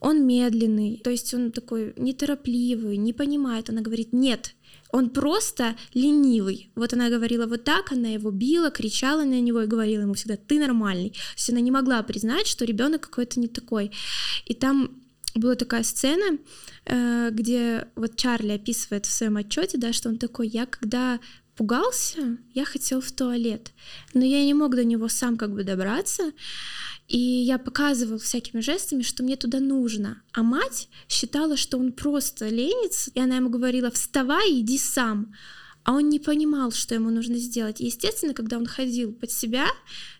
[0.00, 3.70] Он медленный, то есть он такой неторопливый, не понимает.
[3.70, 4.54] Она говорит, нет,
[4.90, 6.70] он просто ленивый.
[6.74, 10.36] Вот она говорила вот так, она его била, кричала на него и говорила ему всегда,
[10.36, 11.10] ты нормальный.
[11.10, 13.90] То есть она не могла признать, что ребенок какой-то не такой.
[14.44, 15.02] И там
[15.34, 16.38] была такая сцена,
[16.86, 21.20] э, где вот Чарли описывает в своем отчете, да, что он такой, я когда
[21.56, 23.72] пугался, я хотел в туалет,
[24.14, 26.32] но я не мог до него сам как бы добраться,
[27.08, 30.22] и я показывал всякими жестами, что мне туда нужно.
[30.32, 35.32] А мать считала, что он просто ленится, и она ему говорила, вставай, иди сам.
[35.84, 37.78] А он не понимал, что ему нужно сделать.
[37.78, 39.68] Естественно, когда он ходил под себя,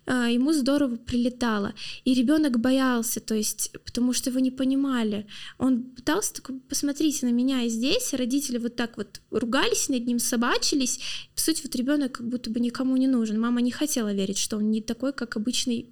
[0.07, 1.75] э, ему здорово прилетало.
[2.05, 5.27] И ребенок боялся, то есть, потому что его не понимали.
[5.59, 10.21] Он пытался такой, посмотрите на меня и здесь, родители вот так вот ругались над ним,
[10.21, 11.01] собачились.
[11.35, 13.41] По сути, вот ребенок как будто бы никому не нужен.
[13.41, 15.91] Мама не хотела верить, что он не такой, как обычный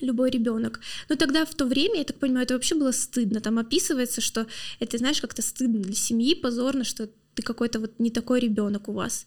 [0.00, 0.80] любой ребенок.
[1.08, 3.40] Но тогда в то время, я так понимаю, это вообще было стыдно.
[3.40, 4.46] Там описывается, что
[4.80, 8.92] это, знаешь, как-то стыдно для семьи, позорно, что ты какой-то вот не такой ребенок у
[8.92, 9.24] вас.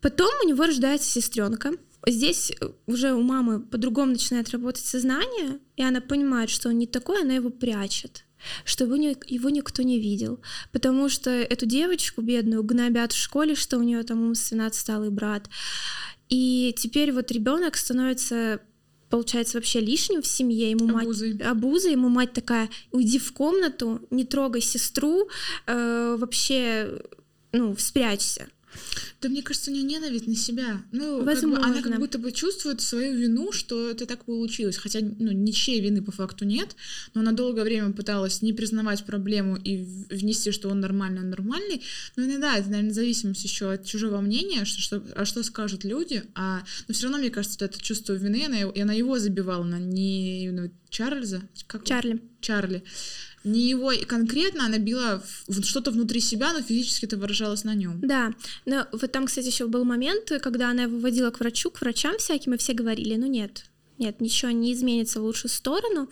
[0.00, 1.72] Потом у него рождается сестренка.
[2.06, 2.52] Здесь
[2.86, 7.34] уже у мамы по-другому начинает работать сознание, и она понимает, что он не такой, она
[7.34, 8.26] его прячет
[8.64, 10.40] чтобы его никто не видел,
[10.72, 15.48] потому что эту девочку бедную гнобят в школе, что у нее там умственно отсталый брат.
[16.28, 18.60] И теперь вот ребенок становится
[19.10, 20.70] получается вообще лишним в семье.
[20.70, 21.32] Ему обузой.
[21.34, 25.28] мать обуза, ему мать такая: уйди в комнату, не трогай сестру,
[25.66, 27.00] э, вообще,
[27.52, 28.48] ну, спрячься.
[29.20, 30.82] Да мне кажется, у нее ненависть на себя.
[30.92, 31.56] Ну, Возможно.
[31.56, 34.76] Как бы она как будто бы чувствует свою вину, что это так получилось.
[34.76, 36.76] Хотя, ну, ничьей вины по факту нет,
[37.14, 39.78] но она долгое время пыталась не признавать проблему и
[40.10, 41.82] внести, что он нормальный, он нормальный.
[42.16, 46.22] Но иногда это, наверное, зависимость еще от чужого мнения, что, что, а что скажут люди.
[46.34, 49.78] А, но все равно, мне кажется, это чувство вины, она, и она его забивала, на
[49.78, 51.42] не именно Чарльза.
[51.66, 52.22] Как Чарли.
[52.40, 52.84] Чарли
[53.46, 55.22] не его конкретно, она била
[55.62, 58.00] что-то внутри себя, но физически это выражалось на нем.
[58.02, 61.80] Да, но вот там, кстати, еще был момент, когда она его водила к врачу, к
[61.80, 63.66] врачам всяким, и все говорили, ну нет,
[63.98, 66.10] нет, ничего не изменится в лучшую сторону.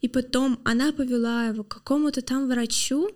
[0.00, 3.08] И потом она повела его к какому-то там врачу,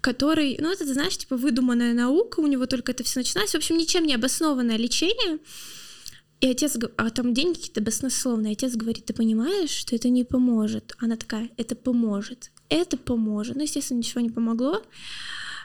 [0.00, 3.52] который, ну это, знаешь, типа выдуманная наука, у него только это все начиналось.
[3.52, 5.38] В общем, ничем не обоснованное лечение.
[6.40, 8.52] И отец, а там деньги какие-то баснословные.
[8.52, 10.94] Отец говорит, ты понимаешь, что это не поможет?
[10.98, 13.56] Она такая, это поможет это поможет.
[13.56, 14.82] Ну, естественно, ничего не помогло.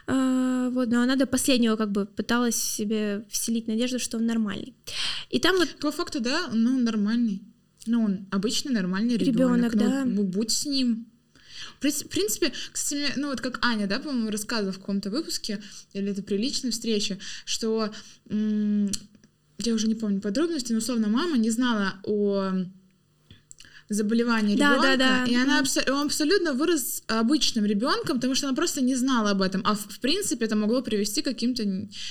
[0.06, 4.74] А, вот, но она до последнего как бы пыталась себе вселить надежду, что он нормальный.
[5.30, 5.68] И там вот...
[5.80, 7.42] По факту, да, ну, нормальный.
[7.86, 9.72] Ну, он обычный нормальный ребенок.
[9.72, 10.04] Ребенок, ну, да.
[10.04, 11.06] Ну, будь с ним.
[11.78, 16.22] В принципе, кстати, ну вот как Аня, да, по-моему, рассказывала в каком-то выпуске, или это
[16.22, 17.92] при личной встрече, что
[18.30, 22.52] я уже не помню подробности, но условно мама не знала о
[23.88, 25.30] заболевание да, ребенка, да, да.
[25.30, 29.42] и она абсо- он абсолютно вырос обычным ребенком, потому что она просто не знала об
[29.42, 31.64] этом, а в, в принципе это могло привести к каким-то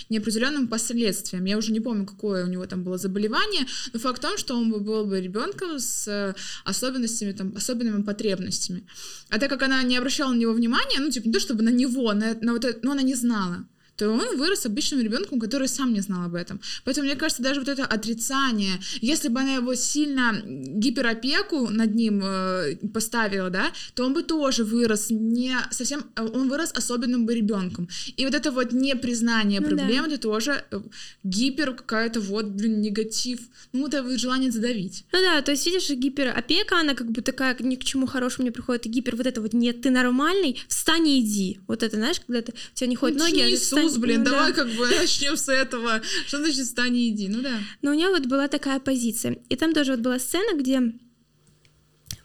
[0.09, 1.45] неопределенным последствиям.
[1.45, 4.55] Я уже не помню, какое у него там было заболевание, но факт в том, что
[4.55, 8.85] он был бы ребенком с особенностями, там, особенными потребностями.
[9.29, 11.69] А так как она не обращала на него внимания, ну, типа, не то чтобы на
[11.69, 15.67] него, на, на вот это, но она не знала то он вырос обычным ребенком, который
[15.67, 16.60] сам не знал об этом.
[16.84, 22.21] Поэтому, мне кажется, даже вот это отрицание, если бы она его сильно гиперопеку над ним
[22.23, 27.34] э, поставила, да, то он бы тоже вырос не совсем, э, он вырос особенным бы
[27.36, 27.88] ребенком.
[28.17, 30.15] И вот это вот непризнание ну, проблем, да.
[30.15, 30.81] это тоже э,
[31.23, 33.39] гипер какая-то вот, блин, негатив,
[33.71, 35.05] ну, это желание задавить.
[35.12, 38.51] Ну да, то есть, видишь, гиперопека, она как бы такая ни к чему хорошему не
[38.51, 41.60] приходит, и гипер вот это вот, нет, ты нормальный, встань и иди.
[41.67, 44.32] Вот это, знаешь, когда ты, у тебя не ходят ноги, а ты Иисус, блин, ну,
[44.32, 44.63] давай да.
[44.63, 46.02] как бы начнем с этого.
[46.28, 47.28] Что значит встань и иди?
[47.28, 47.60] Ну да.
[47.82, 49.38] Но у нее вот была такая позиция.
[49.50, 50.93] И там тоже вот была сцена, где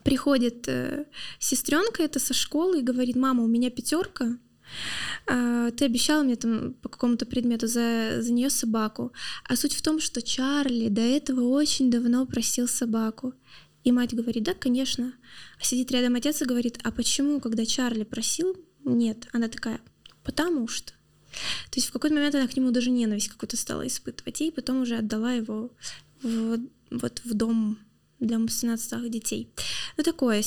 [0.02, 1.06] приходит э,
[1.38, 4.38] сестренка это со школы и говорит, мама, у меня пятерка,
[5.26, 9.12] э, ты обещала мне там по какому-то предмету за, за нее собаку.
[9.44, 13.34] А суть в том, что Чарли до этого очень давно просил собаку.
[13.84, 15.14] И мать говорит, да, конечно.
[15.60, 19.28] А сидит рядом отец и говорит, а почему, когда Чарли просил, нет?
[19.32, 19.80] Она такая,
[20.22, 20.92] потому что.
[21.70, 24.82] То есть в какой-то момент она к нему даже ненависть какую-то стала испытывать, и потом
[24.82, 25.70] уже отдала его
[26.22, 26.58] в,
[26.90, 27.78] вот в дом
[28.20, 28.76] для умственно
[29.08, 29.50] детей.
[29.96, 30.42] Ну такое,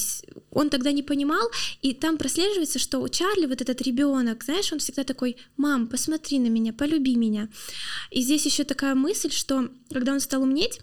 [0.52, 1.50] он тогда не понимал,
[1.82, 6.40] и там прослеживается, что у Чарли вот этот ребенок, знаешь, он всегда такой, мам, посмотри
[6.40, 7.50] на меня, полюби меня.
[8.12, 10.82] И здесь еще такая мысль, что когда он стал умнеть,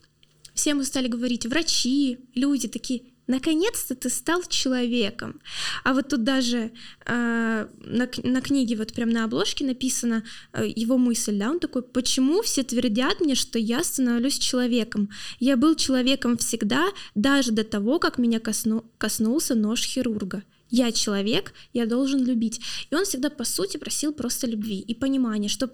[0.54, 5.40] все ему стали говорить, врачи, люди такие, наконец-то ты стал человеком.
[5.84, 6.72] А вот тут даже
[7.06, 11.82] э, на, на книге, вот прям на обложке написана э, его мысль, да, он такой,
[11.82, 15.08] почему все твердят мне, что я становлюсь человеком?
[15.38, 20.42] Я был человеком всегда, даже до того, как меня косну, коснулся нож хирурга.
[20.72, 22.60] Я человек, я должен любить.
[22.90, 25.72] И он всегда, по сути, просил просто любви и понимания, чтобы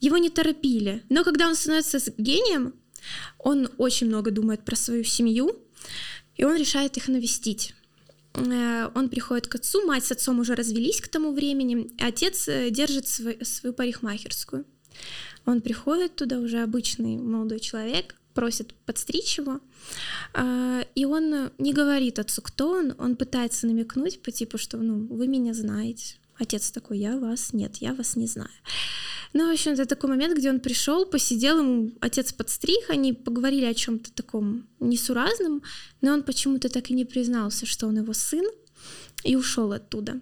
[0.00, 1.02] его не торопили.
[1.08, 2.74] Но когда он становится гением,
[3.38, 5.64] он очень много думает про свою семью,
[6.36, 7.74] и он решает их навестить.
[8.34, 12.70] Э, он приходит к отцу, мать с отцом уже развелись к тому времени, отец э,
[12.70, 14.64] держит свой, свою парикмахерскую.
[15.46, 19.60] Он приходит туда, уже обычный молодой человек, просит подстричь его,
[20.34, 25.06] э, и он не говорит отцу, кто он, он пытается намекнуть по типу, что ну,
[25.06, 26.16] вы меня знаете.
[26.38, 28.50] Отец такой, я вас, нет, я вас не знаю.
[29.32, 33.64] Ну, в общем, это такой момент, где он пришел, посидел, ему отец подстриг, они поговорили
[33.64, 35.62] о чем-то таком несуразном,
[36.00, 38.44] но он почему-то так и не признался, что он его сын,
[39.24, 40.20] и ушел оттуда.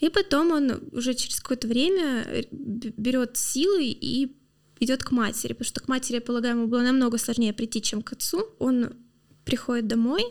[0.00, 4.36] И потом он уже через какое-то время берет силы и
[4.80, 8.02] идет к матери, потому что к матери, я полагаю, ему было намного сложнее прийти, чем
[8.02, 8.46] к отцу.
[8.58, 8.94] Он
[9.44, 10.24] приходит домой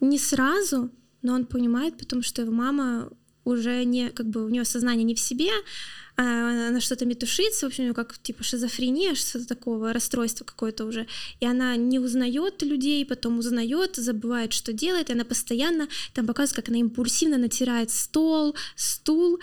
[0.00, 3.10] не сразу, но он понимает, потому что его мама
[3.44, 5.50] уже не, как бы у нее сознание не в себе,
[6.16, 10.84] а она что-то метушится, в общем, у нее как типа шизофрения, что-то такого, расстройство какое-то
[10.84, 11.06] уже,
[11.40, 16.56] и она не узнает людей, потом узнает, забывает, что делает, и она постоянно там показывает,
[16.56, 19.40] как она импульсивно натирает стол, стул,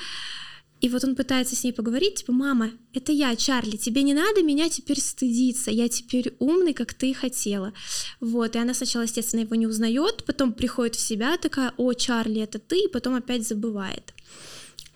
[0.81, 4.43] и вот он пытается с ней поговорить, типа, мама, это я, Чарли, тебе не надо
[4.43, 7.73] меня теперь стыдиться, я теперь умный, как ты хотела.
[8.21, 12.41] Вот, и она сначала, естественно, его не узнает, потом приходит в себя, такая, о, Чарли,
[12.41, 14.13] это ты, и потом опять забывает.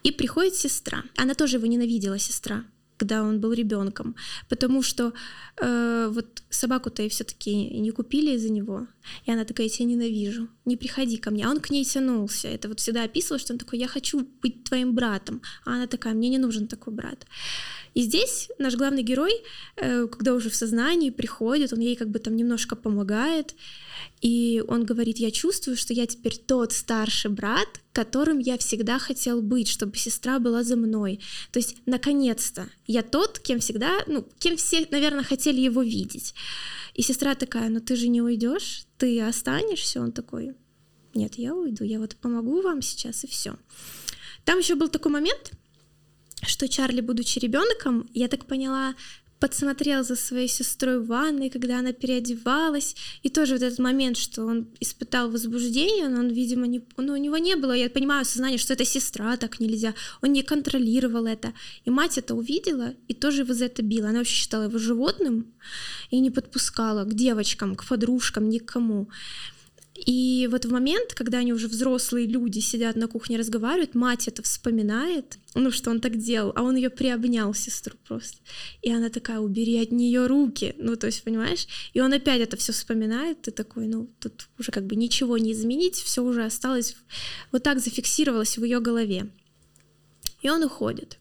[0.03, 1.03] И приходит сестра.
[1.17, 2.65] Она тоже его ненавидела, сестра
[2.97, 4.15] когда он был ребенком,
[4.49, 5.13] потому что
[5.61, 8.87] э, вот собаку-то и все-таки не купили из-за него,
[9.25, 12.47] и она такая, я тебя ненавижу, не приходи ко мне, а он к ней тянулся,
[12.47, 16.13] это вот всегда описывал, что он такой, я хочу быть твоим братом, а она такая,
[16.13, 17.25] мне не нужен такой брат.
[17.93, 19.33] И здесь наш главный герой,
[19.75, 23.53] э, когда уже в сознании приходит, он ей как бы там немножко помогает,
[24.21, 29.41] и он говорит, я чувствую, что я теперь тот старший брат, которым я всегда хотел
[29.41, 31.19] быть, чтобы сестра была за мной.
[31.51, 36.33] То есть, наконец-то, я тот, кем всегда, ну, кем все, наверное, хотели его видеть.
[36.93, 40.01] И сестра такая, ну ты же не уйдешь, ты останешься.
[40.01, 40.55] Он такой,
[41.13, 43.55] нет, я уйду, я вот помогу вам сейчас и все.
[44.45, 45.51] Там еще был такой момент,
[46.41, 48.95] что Чарли, будучи ребенком, я так поняла,
[49.43, 54.45] подсмотрел за своей сестрой в ванной, когда она переодевалась, и тоже вот этот момент, что
[54.45, 58.57] он испытал возбуждение, но он, видимо, не, ну, у него не было, я понимаю, сознание,
[58.57, 61.51] что это сестра, так нельзя, он не контролировал это,
[61.83, 65.45] и мать это увидела, и тоже его за это била, она вообще считала его животным,
[66.09, 69.09] и не подпускала к девочкам, к подружкам, никому.
[69.95, 74.41] И вот в момент, когда они уже взрослые люди сидят на кухне разговаривают, мать это
[74.41, 78.39] вспоминает, ну что он так делал, а он ее приобнял сестру просто.
[78.81, 80.73] И она такая, убери от нее руки.
[80.79, 81.67] Ну, то есть, понимаешь?
[81.93, 85.51] И он опять это все вспоминает, ты такой, ну, тут уже как бы ничего не
[85.51, 86.95] изменить, все уже осталось,
[87.51, 89.29] вот так зафиксировалось в ее голове.
[90.41, 91.19] И он уходит.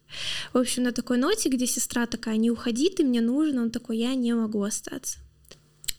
[0.52, 3.98] В общем, на такой ноте, где сестра такая, не уходи, ты мне нужен, он такой,
[3.98, 5.18] я не могу остаться.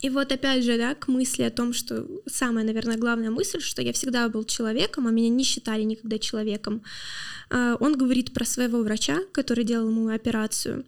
[0.04, 3.80] И вот опять же, да, к мысли о том, что самая, наверное, главная мысль, что
[3.80, 6.82] я всегда был человеком, а меня не считали никогда человеком.
[7.48, 10.84] А, он говорит про своего врача, который делал ему операцию.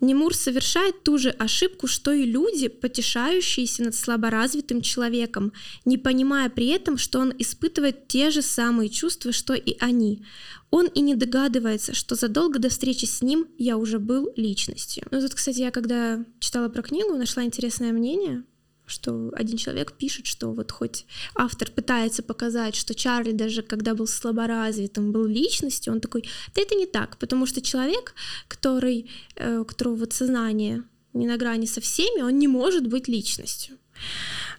[0.00, 5.52] Немур совершает ту же ошибку, что и люди, потешающиеся над слаборазвитым человеком,
[5.84, 10.22] не понимая при этом, что он испытывает те же самые чувства, что и они.
[10.70, 15.06] Он и не догадывается, что задолго до встречи с ним я уже был личностью.
[15.10, 18.44] Ну тут, кстати, я когда читала про книгу, нашла интересное мнение,
[18.88, 24.06] что один человек пишет, что вот хоть автор пытается показать, что Чарли даже когда был
[24.06, 28.14] слаборазвитым, был личностью, он такой, да это не так, потому что человек,
[28.48, 30.82] который, э, у которого вот сознание
[31.14, 33.76] не на грани со всеми, он не может быть личностью.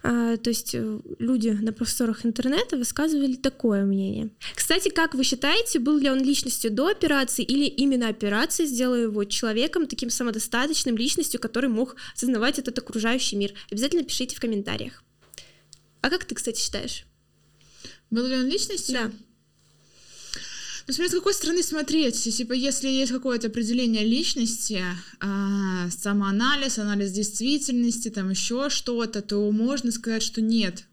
[0.02, 4.30] А, то есть э, люди на просторах интернета высказывали такое мнение.
[4.54, 9.24] Кстати, как вы считаете, был ли он личностью до операции или именно операция сделала его
[9.24, 13.52] человеком, таким самодостаточным личностью, который мог осознавать этот окружающий мир?
[13.70, 15.02] Обязательно пишите в комментариях.
[16.00, 17.04] А как ты, кстати, считаешь?
[18.10, 18.94] Был ли он личностью?
[18.94, 19.10] Да.
[20.90, 22.36] Ну, смотри, с какой стороны смотреть.
[22.36, 24.82] Типа, если есть какое-то определение личности,
[25.20, 30.86] э, самоанализ, анализ действительности, там еще что-то, то можно сказать, что нет,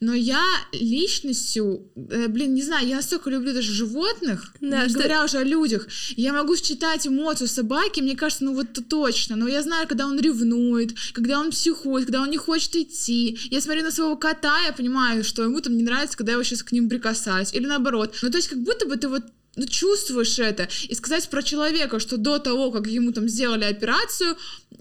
[0.00, 5.24] но я личностью, э, блин, не знаю, я настолько люблю даже животных, да, не говоря
[5.24, 9.62] уже о людях, я могу считать эмоцию собаки, мне кажется, ну вот точно, но я
[9.62, 13.90] знаю, когда он ревнует, когда он психует, когда он не хочет идти, я смотрю на
[13.90, 16.88] своего кота, я понимаю, что ему там не нравится, когда я его сейчас к ним
[16.88, 19.24] прикасаюсь, или наоборот, ну то есть как будто бы ты вот
[19.56, 20.68] ну, чувствуешь это.
[20.88, 24.36] И сказать про человека, что до того, как ему там сделали операцию,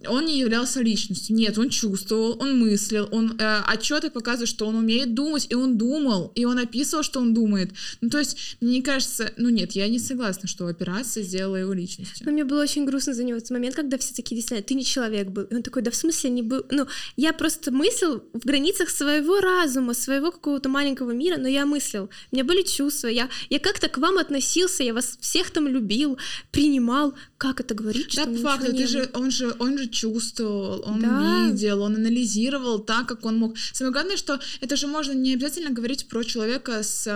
[0.08, 1.36] он не являлся личностью.
[1.36, 5.78] Нет, он чувствовал, он мыслил, он э, отчеты показывают, что он умеет думать, и он
[5.78, 7.72] думал, и он описывал, что он думает.
[8.02, 12.26] Ну, то есть, мне кажется, ну нет, я не согласна, что операция сделала его личностью.
[12.26, 14.86] Но мне было очень грустно за него в момент, когда все такие, действительно, ты не
[14.86, 15.44] человек был.
[15.44, 16.64] И он такой, да в смысле не был.
[16.70, 22.10] Ну, я просто мыслил в границах своего разума, своего какого-то маленького мира, но я мыслил.
[22.32, 24.18] У меня были чувства, я, я как-то к вам
[24.60, 26.18] относился, я вас всех там любил,
[26.52, 27.14] принимал.
[27.38, 28.16] Как это говорить?
[28.16, 31.48] Да, по факту, ты же, он же, он же чувствовал, он да.
[31.48, 33.58] видел, он анализировал так, как он мог.
[33.74, 37.08] Самое главное, что это же можно не обязательно говорить про человека с,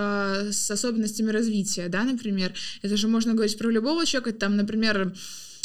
[0.51, 2.53] с особенностями развития, да, например.
[2.83, 5.13] Это же можно говорить про любого человека, там, например,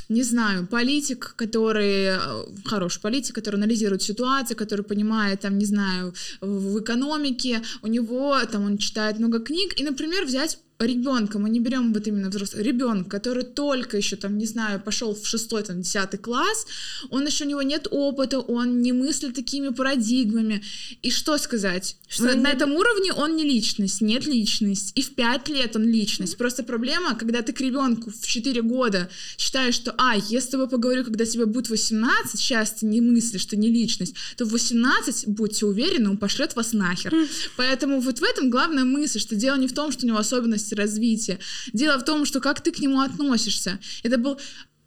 [0.09, 2.19] не знаю, политик, который, э,
[2.65, 8.65] хороший политик, который анализирует ситуацию, который понимает, там, не знаю, в экономике, у него, там,
[8.65, 13.11] он читает много книг, и, например, взять ребенка, мы не берем вот именно взрослого, ребенка,
[13.11, 16.67] который только еще там, не знаю, пошел в шестой, там, десятый класс,
[17.11, 20.63] он еще у него нет опыта, он не мыслит такими парадигмами.
[21.03, 21.97] И что сказать?
[22.09, 24.93] Что на, на этом уровне он не личность, нет личность.
[24.95, 26.35] И в пять лет он личность.
[26.35, 26.39] Mm-hmm.
[26.39, 30.69] Просто проблема, когда ты к ребенку в 4 года считаешь, что, а, я с тобой
[30.69, 35.27] поговорю, когда тебе будет 18, сейчас ты не мыслишь, что не личность, то в 18,
[35.27, 37.13] будьте уверены, он пошлет вас нахер.
[37.13, 37.51] Mm-hmm.
[37.57, 40.68] Поэтому вот в этом главная мысль, что дело не в том, что у него особенность
[40.69, 41.39] особенности развития.
[41.73, 43.79] Дело в том, что как ты к нему относишься.
[44.05, 44.39] Это был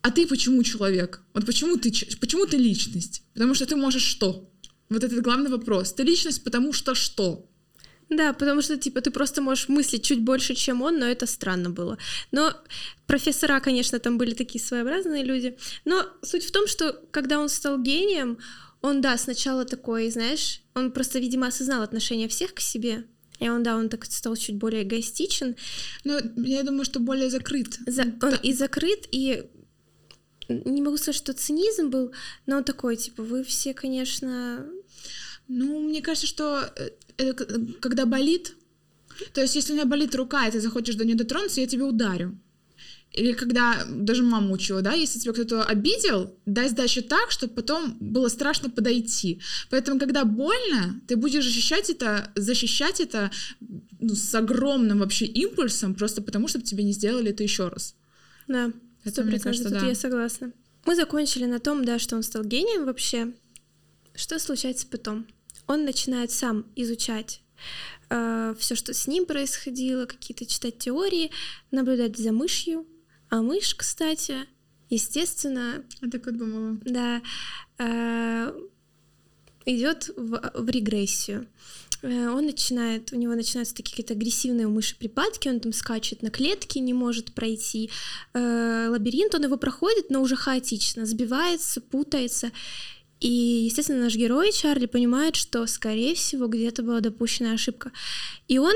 [0.03, 1.21] а ты почему человек?
[1.33, 3.21] Вот почему ты, почему ты личность?
[3.33, 4.49] Потому что ты можешь что?
[4.89, 5.93] Вот этот главный вопрос.
[5.93, 7.45] Ты личность, потому что что?
[8.09, 11.69] Да, потому что, типа, ты просто можешь мыслить чуть больше, чем он, но это странно
[11.69, 11.97] было.
[12.31, 12.53] Но
[13.05, 15.55] профессора, конечно, там были такие своеобразные люди.
[15.85, 18.37] Но суть в том, что когда он стал гением,
[18.81, 23.05] он, да, сначала такой, знаешь, он просто, видимо, осознал отношение всех к себе,
[23.41, 25.55] и он, да, он так стал чуть более эгоистичен.
[26.03, 27.79] Ну, я думаю, что более закрыт.
[27.87, 28.35] За, он да.
[28.35, 29.49] и закрыт, и
[30.47, 32.11] не могу сказать, что цинизм был,
[32.45, 34.65] но он такой, типа, вы все, конечно...
[35.47, 38.55] Ну, мне кажется, что э, это, когда болит,
[39.33, 41.85] то есть если у меня болит рука, и ты захочешь до нее дотронуться, я тебя
[41.85, 42.37] ударю.
[43.13, 47.97] Или когда даже мама учила, да, если тебя кто-то обидел, дай сдачу так, чтобы потом
[47.99, 49.41] было страшно подойти.
[49.69, 53.29] Поэтому, когда больно, ты будешь защищать это, защищать это
[53.99, 57.95] ну, с огромным вообще импульсом, просто потому, чтобы тебе не сделали это еще раз.
[58.47, 58.71] Да,
[59.05, 59.85] сто процентов, да.
[59.85, 60.53] я согласна.
[60.85, 63.33] Мы закончили на том, да, что он стал гением вообще.
[64.15, 65.27] Что случается потом?
[65.67, 67.41] Он начинает сам изучать
[68.09, 71.31] э, все, что с ним происходило, какие-то читать теории,
[71.71, 72.87] наблюдать за мышью,
[73.31, 74.45] а мышь, кстати,
[74.89, 75.83] естественно...
[76.01, 76.77] Я так и думала.
[76.83, 77.21] Да,
[77.79, 78.53] э,
[79.65, 81.47] идет в, в регрессию.
[82.01, 86.21] Э, он начинает, у него начинаются такие какие-то агрессивные у мыши припадки, он там скачет
[86.21, 87.89] на клетки, не может пройти
[88.33, 92.51] э, лабиринт, он его проходит, но уже хаотично, сбивается, путается.
[93.21, 97.93] И, естественно, наш герой Чарли понимает, что, скорее всего, где-то была допущена ошибка.
[98.49, 98.73] И он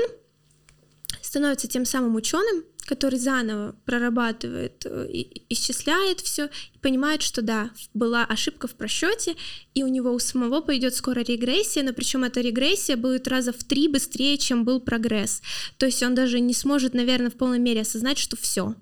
[1.20, 5.08] становится тем самым ученым, который заново прорабатывает, э,
[5.48, 6.48] исчисляет все
[6.80, 9.34] понимает, что да, была ошибка в просчете,
[9.74, 13.64] и у него у самого пойдет скоро регрессия, но причем эта регрессия будет раза в
[13.64, 15.42] три быстрее, чем был прогресс.
[15.78, 18.74] То есть он даже не сможет, наверное, в полной мере осознать, что все.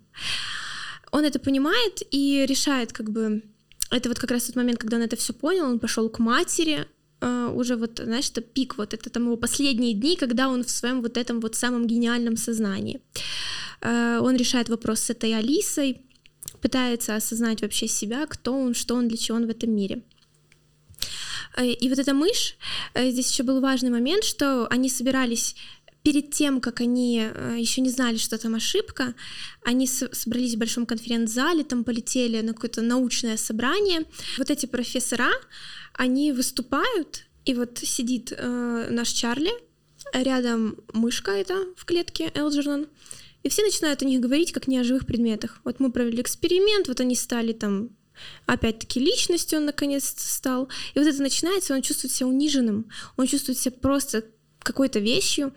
[1.11, 3.43] Он это понимает и решает, как бы,
[3.91, 6.87] это вот как раз тот момент, когда он это все понял, он пошел к матери,
[7.21, 10.71] Uh, уже вот, знаешь, это пик, вот это там его последние дни, когда он в
[10.71, 13.01] своем вот этом вот самом гениальном сознании.
[13.85, 16.01] Uh, он решает вопрос с этой Алисой,
[16.63, 20.03] пытается осознать вообще себя, кто он, что он, для чего он в этом мире.
[21.59, 22.57] Uh, и вот эта мышь,
[22.97, 25.55] здесь еще был важный момент, что они собирались
[26.03, 27.17] перед тем, как они
[27.57, 29.15] еще не знали, что там ошибка,
[29.65, 34.05] они собрались в большом конференц-зале, там полетели на какое-то научное собрание.
[34.37, 35.31] Вот эти профессора,
[35.95, 39.51] они выступают, и вот сидит э, наш Чарли,
[40.13, 42.87] рядом мышка это в клетке Элджернан,
[43.45, 45.61] и все начинают о них говорить как не о живых предметах.
[45.65, 47.91] Вот мы провели эксперимент, вот они стали там
[48.47, 50.69] опять-таки личностью он наконец стал.
[50.95, 54.25] И вот это начинается, он чувствует себя униженным, он чувствует себя просто
[54.61, 55.53] какой-то вещью.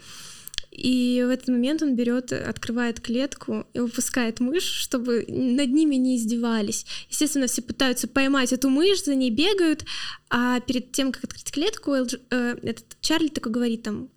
[0.71, 6.17] И в этот момент он берет, открывает клетку и выпускает мышь, чтобы над ними не
[6.17, 6.85] издевались.
[7.09, 9.85] Естественно, все пытаются поймать эту мышь, за ней бегают,
[10.29, 14.09] а перед тем, как открыть клетку, э, этот Чарли такой говорит там,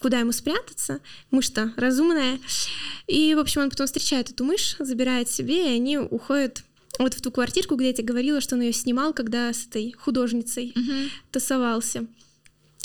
[0.00, 1.00] куда ему спрятаться.
[1.30, 2.38] Мышь-то разумная.
[3.06, 6.62] И, в общем, он потом встречает эту мышь, забирает себе, и они уходят
[6.98, 9.92] вот в ту квартирку, где я тебе говорила, что он ее снимал, когда с этой
[9.92, 11.10] художницей uh-huh.
[11.30, 12.06] тусовался.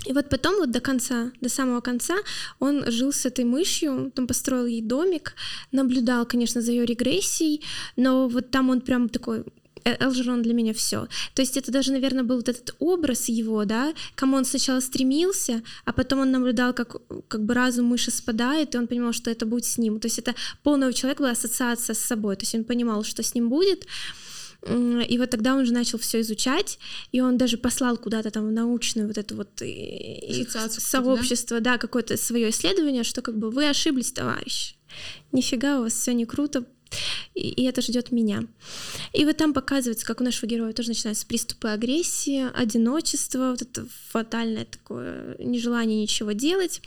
[0.06, 2.16] И вот потом, вот до конца, до самого конца,
[2.60, 5.36] он жил с этой мышью, там построил ей домик,
[5.72, 7.62] наблюдал, конечно, за ее регрессией,
[7.96, 9.46] но вот там он прям такой
[9.84, 11.08] э, Элджерон для меня все.
[11.34, 15.62] То есть это даже, наверное, был вот этот образ его, да, кому он сначала стремился,
[15.86, 19.46] а потом он наблюдал, как, как бы разум мыши спадает, и он понимал, что это
[19.46, 20.00] будет с ним.
[20.00, 22.36] То есть это полного человека была ассоциация с собой.
[22.36, 23.86] То есть он понимал, что с ним будет,
[24.64, 26.78] и вот тогда он же начал все изучать,
[27.12, 29.50] и он даже послал куда-то там в научную вот это вот
[30.80, 34.76] сообщество, да, да какое-то свое исследование, что как бы вы ошиблись, товарищ.
[35.32, 36.66] Нифига, у вас все не круто,
[37.34, 38.44] и, это ждет меня.
[39.14, 43.88] И вот там показывается, как у нашего героя тоже начинаются приступы агрессии, одиночество, вот это
[44.10, 46.82] фатальное такое нежелание ничего делать.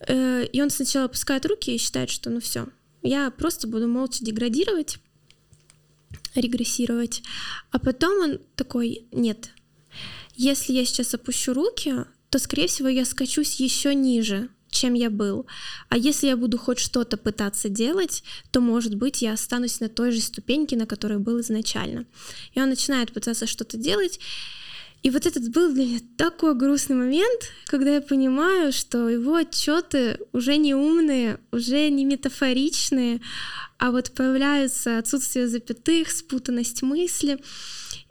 [0.00, 2.68] Э, и он сначала опускает руки и считает, что ну все,
[3.02, 4.98] я просто буду молча деградировать,
[6.34, 7.22] регрессировать.
[7.70, 9.50] А потом он такой, нет,
[10.34, 11.94] если я сейчас опущу руки,
[12.30, 15.46] то, скорее всего, я скачусь еще ниже, чем я был.
[15.88, 20.12] А если я буду хоть что-то пытаться делать, то, может быть, я останусь на той
[20.12, 22.06] же ступеньке, на которой был изначально.
[22.54, 24.20] И он начинает пытаться что-то делать.
[25.02, 30.18] И вот этот был для меня такой грустный момент, когда я понимаю, что его отчеты
[30.32, 33.20] уже не умные, уже не метафоричные,
[33.78, 37.38] а вот появляется отсутствие запятых, спутанность мысли.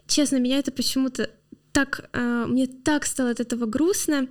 [0.07, 1.29] Честно, меня это почему-то
[1.73, 4.27] так, э, мне так стало от этого грустно,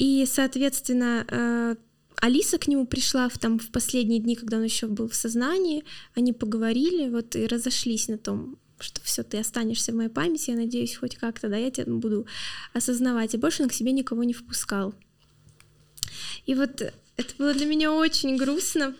[0.00, 1.76] и, соответственно, э,
[2.22, 5.84] Алиса к нему пришла в, там, в последние дни, когда он еще был в сознании,
[6.14, 10.56] они поговорили, вот и разошлись на том, что все, ты останешься в моей памяти, я
[10.56, 12.26] надеюсь, хоть как-то, да, я тебя буду
[12.72, 13.34] осознавать.
[13.34, 14.94] И больше он к себе никого не впускал.
[16.46, 18.96] И вот это было для меня очень грустно,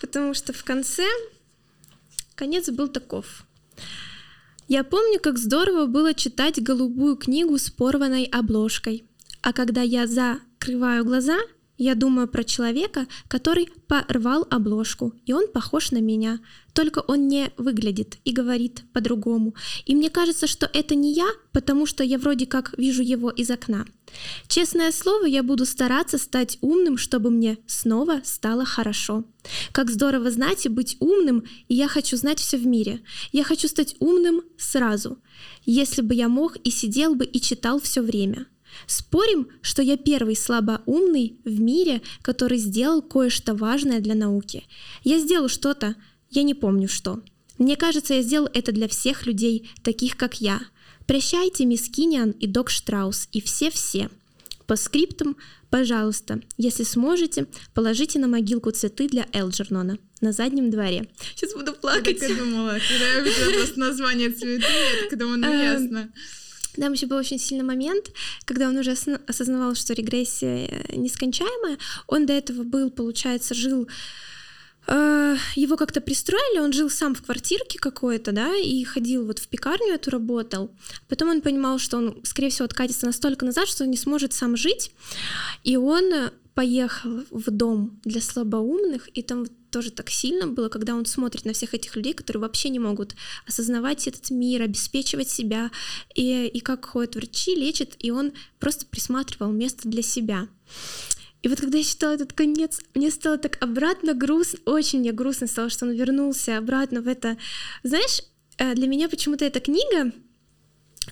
[0.00, 1.04] потому что в конце
[2.36, 3.44] конец был таков.
[4.68, 9.07] Я помню, как здорово было читать голубую книгу с порванной обложкой.
[9.48, 11.38] А когда я закрываю глаза,
[11.78, 16.40] я думаю про человека, который порвал обложку, и он похож на меня,
[16.74, 19.54] только он не выглядит и говорит по-другому.
[19.86, 23.50] И мне кажется, что это не я, потому что я вроде как вижу его из
[23.50, 23.86] окна.
[24.48, 29.24] Честное слово, я буду стараться стать умным, чтобы мне снова стало хорошо.
[29.72, 33.00] Как здорово знать и быть умным, и я хочу знать все в мире.
[33.32, 35.16] Я хочу стать умным сразу.
[35.64, 38.46] Если бы я мог и сидел бы и читал все время.
[38.86, 44.64] Спорим, что я первый слабоумный в мире, который сделал кое-что важное для науки.
[45.04, 45.96] Я сделал что-то,
[46.30, 47.20] я не помню что.
[47.58, 50.60] Мне кажется, я сделал это для всех людей, таких как я.
[51.06, 54.10] Прощайте, мисс Киниан и док Штраус, и все-все.
[54.66, 55.36] По скриптам,
[55.70, 61.08] пожалуйста, если сможете, положите на могилку цветы для Элджернона на заднем дворе.
[61.34, 62.20] Сейчас буду плакать.
[62.20, 65.62] Я так и думала, когда я увидела просто название цветы, я так думаю, ну эм,
[65.62, 66.12] ясно.
[66.78, 68.10] Там еще был очень сильный момент,
[68.44, 68.92] когда он уже
[69.26, 71.78] осознавал, что регрессия э, нескончаемая.
[72.06, 73.88] Он до этого был, получается, жил
[74.86, 79.48] э, его как-то пристроили, он жил сам в квартирке какой-то, да, и ходил вот в
[79.48, 80.70] пекарню эту работал.
[81.08, 84.56] Потом он понимал, что он, скорее всего, откатится настолько назад, что он не сможет сам
[84.56, 84.92] жить.
[85.64, 91.06] И он поехал в дом для слабоумных, и там тоже так сильно было, когда он
[91.06, 93.14] смотрит на всех этих людей, которые вообще не могут
[93.46, 95.70] осознавать этот мир, обеспечивать себя,
[96.14, 100.48] и, и как ходят врачи, лечат, и он просто присматривал место для себя.
[101.42, 105.46] И вот когда я читала этот конец, мне стало так обратно грустно, очень мне грустно
[105.46, 107.36] стало, что он вернулся обратно в это.
[107.84, 108.22] Знаешь,
[108.58, 110.12] э, для меня почему-то эта книга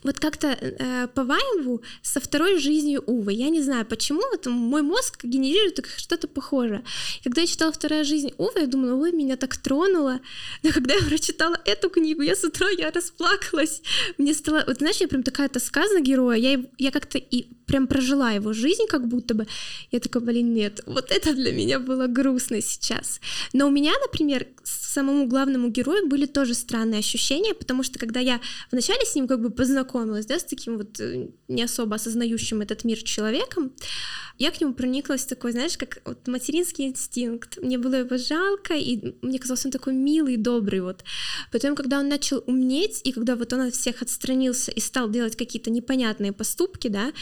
[0.03, 3.33] вот как-то э, по вайбу со второй жизнью Увы.
[3.33, 6.85] Я не знаю, почему вот мой мозг генерирует что-то похожее.
[7.25, 10.21] Когда я читала «Вторая жизнь Увы», я думала, ой, меня так тронуло.
[10.63, 13.83] Но когда я прочитала эту книгу, я с утра я расплакалась.
[14.19, 14.65] Мне стало...
[14.67, 16.37] Вот знаешь, я прям такая тоска за героя.
[16.37, 19.47] Я, я как-то и прям прожила его жизнь как будто бы.
[19.91, 23.21] Я такая, блин, нет, вот это для меня было грустно сейчас.
[23.53, 24.47] Но у меня, например,
[24.97, 28.41] самому главному герою были тоже странные ощущения, потому что когда я
[28.73, 32.85] вначале с ним как бы познакомилась, да, с таким вот э, не особо осознающим этот
[32.85, 33.73] мир человеком,
[34.39, 37.59] я к нему прониклась такой, знаешь, как вот материнский инстинкт.
[37.63, 41.05] Мне было его жалко, и мне казалось, он такой милый, добрый вот.
[41.53, 45.37] Потом, когда он начал умнеть, и когда вот он от всех отстранился и стал делать
[45.37, 47.13] какие-то непонятные поступки, да,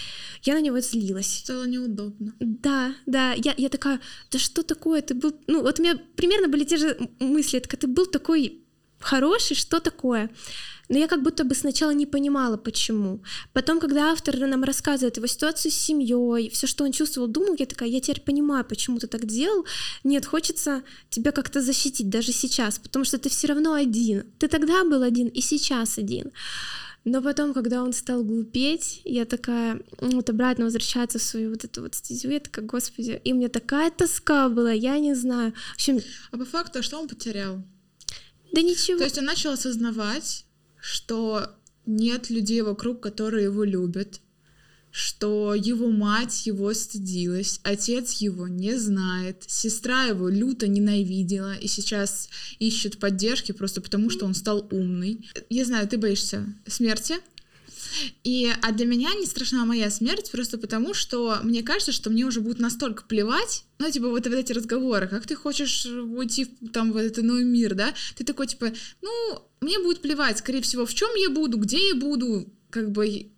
[0.42, 1.38] я на него злилась.
[1.38, 2.34] Стало неудобно.
[2.40, 6.48] Да, да, я, я такая, да что такое, ты был, ну вот у меня примерно
[6.48, 8.64] были те же мысли, так ты был такой
[9.00, 10.30] хороший, что такое?
[10.88, 13.22] Но я как будто бы сначала не понимала, почему.
[13.52, 17.66] Потом, когда автор нам рассказывает его ситуацию с семьей, все, что он чувствовал, думал, я
[17.66, 19.64] такая, я теперь понимаю, почему ты так делал.
[20.04, 24.24] Нет, хочется тебя как-то защитить даже сейчас, потому что ты все равно один.
[24.38, 26.32] Ты тогда был один и сейчас один.
[27.04, 31.82] Но потом, когда он стал глупеть, я такая, вот обратно возвращаться в свою вот эту
[31.82, 35.52] вот стезю, я такая, господи, и мне такая тоска была, я не знаю.
[35.52, 36.00] В общем...
[36.30, 37.62] А по факту, что он потерял?
[38.52, 38.98] Да ничего.
[38.98, 40.46] То есть он начал осознавать,
[40.80, 41.50] что
[41.84, 44.20] нет людей вокруг, которые его любят,
[44.94, 52.28] что его мать его стыдилась, отец его не знает, сестра его люто ненавидела и сейчас
[52.60, 55.28] ищет поддержки просто потому, что он стал умный.
[55.50, 57.16] Я знаю, ты боишься смерти,
[58.22, 62.24] и, а для меня не страшна моя смерть просто потому, что мне кажется, что мне
[62.24, 66.92] уже будет настолько плевать, ну, типа, вот, вот эти разговоры, как ты хочешь уйти там
[66.92, 68.72] в этот иной мир, да, ты такой, типа,
[69.02, 73.33] ну, мне будет плевать, скорее всего, в чем я буду, где я буду, как бы,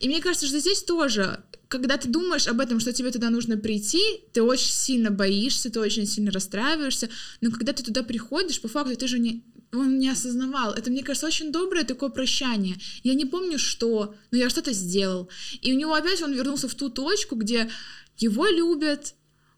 [0.00, 3.56] и мне кажется, что здесь тоже когда ты думаешь об этом, что тебе туда нужно
[3.56, 4.00] прийти,
[4.32, 7.08] ты очень сильно боишься, ты очень сильно расстраиваешься,
[7.40, 9.42] но когда ты туда приходишь, по факту ты же не,
[9.72, 10.72] он не осознавал.
[10.72, 12.76] Это, мне кажется, очень доброе такое прощание.
[13.02, 15.28] Я не помню, что, но я что-то сделал.
[15.60, 17.68] И у него опять он вернулся в ту точку, где
[18.16, 19.14] его любят,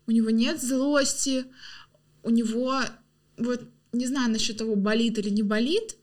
[0.07, 1.45] у него нет злости,
[2.23, 2.81] у него,
[3.37, 5.97] вот, не знаю насчет того, болит или не болит,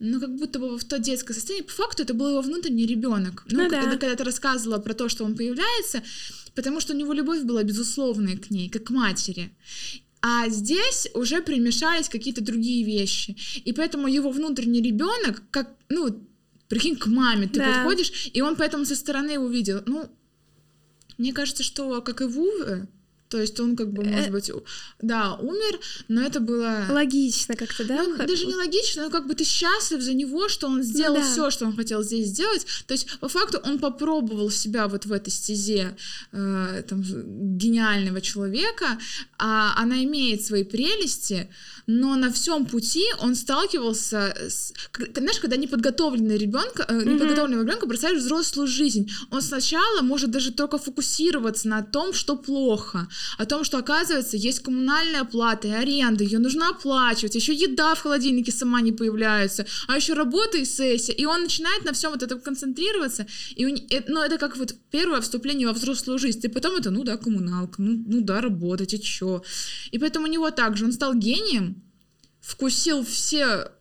[0.00, 3.44] но как будто бы в то детское состояние, по факту это был его внутренний ребенок.
[3.50, 3.80] Ну, ну да.
[3.80, 6.02] когда, когда ты рассказывала про то, что он появляется,
[6.54, 9.52] потому что у него любовь была безусловная к ней, как к матери.
[10.20, 13.36] А здесь уже примешались какие-то другие вещи.
[13.64, 16.26] И поэтому его внутренний ребенок, как, ну,
[16.68, 17.72] прикинь, к маме ты да.
[17.72, 19.82] подходишь, и он поэтому со стороны увидел.
[19.86, 20.08] Ну,
[21.18, 22.88] мне кажется, что как и Вуве,
[23.28, 24.30] то есть он как бы, может э.
[24.30, 24.50] быть,
[25.00, 26.86] да, умер, но это было...
[26.90, 28.02] Логично как-то, да?
[28.02, 31.22] Ну, даже не логично, но как бы ты счастлив за него, что он сделал ну,
[31.22, 31.30] да.
[31.30, 32.66] все, что он хотел здесь сделать.
[32.86, 35.96] То есть, по факту, он попробовал себя вот в этой стезе
[36.32, 38.98] э, там, гениального человека,
[39.38, 41.48] а она имеет свои прелести,
[41.86, 44.72] но на всем пути он сталкивался с...
[45.14, 50.78] Знаешь, когда неподготовленный ребенка, э, неподготовленного ребенка бросаешь взрослую жизнь, он сначала может даже только
[50.78, 56.38] фокусироваться на том, что плохо, о том, что, оказывается, есть коммунальная плата и аренда, ее
[56.38, 61.24] нужно оплачивать, еще еда в холодильнике сама не появляется, а еще работа и сессия, и
[61.24, 65.20] он начинает на всем вот этом концентрироваться, и у, э, ну, это как вот первое
[65.20, 69.00] вступление во взрослую жизнь, и потом это, ну да, коммуналка, ну, ну да, работать, и
[69.00, 69.42] чё.
[69.90, 71.82] И поэтому у него также, он стал гением,
[72.40, 73.72] вкусил все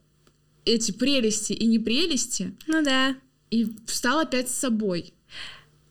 [0.66, 2.56] эти прелести и непрелести.
[2.68, 3.16] Ну да.
[3.50, 5.14] И стал опять с собой.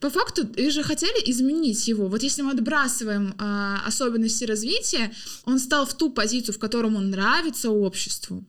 [0.01, 2.09] По факту, вы же хотели изменить его.
[2.09, 5.13] Вот если мы отбрасываем э, особенности развития,
[5.45, 8.45] он стал в ту позицию, в котором он нравится обществу,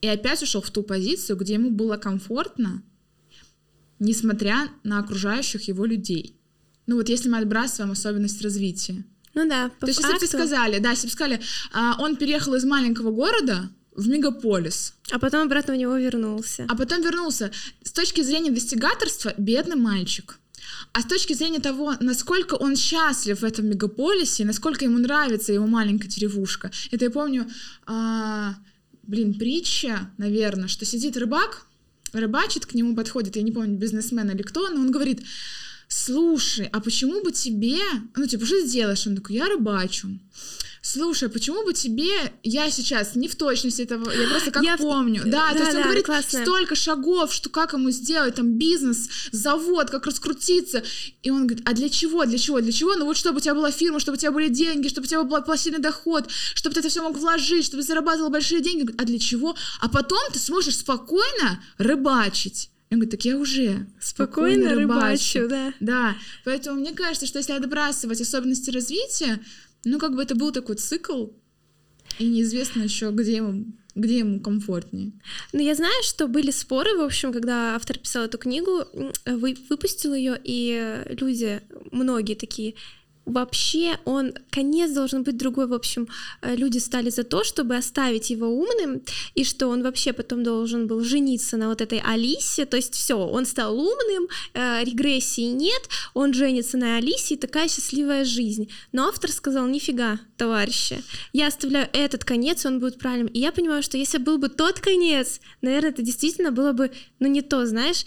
[0.00, 2.82] и опять ушел в ту позицию, где ему было комфортно,
[3.98, 6.36] несмотря на окружающих его людей.
[6.86, 9.04] Ну вот если мы отбрасываем особенность развития.
[9.34, 11.40] Ну да, по То есть, если бы сказали, да, если бы сказали,
[11.72, 14.94] а, он переехал из маленького города в мегаполис.
[15.10, 16.66] А потом обратно в него вернулся.
[16.68, 17.50] А потом вернулся.
[17.82, 20.37] С точки зрения достигаторства, бедный мальчик.
[20.92, 25.66] А с точки зрения того, насколько он счастлив в этом мегаполисе, насколько ему нравится его
[25.66, 26.70] маленькая деревушка.
[26.90, 27.46] Это я помню,
[27.86, 28.54] а,
[29.02, 31.66] блин, притча, наверное, что сидит рыбак,
[32.12, 35.22] рыбачит, к нему подходит, я не помню, бизнесмен или кто, но он говорит,
[35.88, 37.78] слушай, а почему бы тебе,
[38.16, 39.06] ну, типа, что ты делаешь?
[39.06, 40.08] Он такой, я рыбачу
[40.82, 42.10] слушай, а почему бы тебе,
[42.42, 45.72] я сейчас не в точности этого, я просто как я помню, да, да, то есть
[45.72, 46.42] да, он говорит классно.
[46.42, 50.82] столько шагов, что как ему сделать, там, бизнес, завод, как раскрутиться,
[51.22, 53.54] и он говорит, а для чего, для чего, для чего, ну вот чтобы у тебя
[53.54, 56.80] была фирма, чтобы у тебя были деньги, чтобы у тебя был пассивный доход, чтобы ты
[56.80, 60.38] это все мог вложить, чтобы ты зарабатывал большие деньги, а для чего, а потом ты
[60.38, 62.70] сможешь спокойно рыбачить.
[62.90, 65.40] Я говорю, так я уже спокойно, спокойно рыбачу.
[65.40, 65.48] рыбачу.
[65.48, 65.74] Да.
[65.80, 69.40] да, поэтому мне кажется, что если отбрасывать особенности развития,
[69.84, 71.28] ну, как бы это был такой цикл,
[72.18, 75.12] и неизвестно еще, где ему, где ему комфортнее.
[75.52, 78.84] Ну, я знаю, что были споры, в общем, когда автор писал эту книгу,
[79.26, 81.60] вы, выпустил ее, и люди,
[81.92, 82.74] многие такие,
[83.28, 85.66] вообще он, конец должен быть другой.
[85.66, 86.08] В общем,
[86.42, 89.02] э, люди стали за то, чтобы оставить его умным,
[89.34, 93.14] и что он вообще потом должен был жениться на вот этой Алисе, то есть все,
[93.14, 98.68] он стал умным, э, регрессии нет, он женится на Алисе, и такая счастливая жизнь.
[98.92, 101.02] Но автор сказал, нифига, товарищи,
[101.32, 103.28] я оставляю этот конец, он будет правильным.
[103.28, 107.28] И я понимаю, что если был бы тот конец, наверное, это действительно было бы, ну,
[107.28, 108.04] не то, знаешь,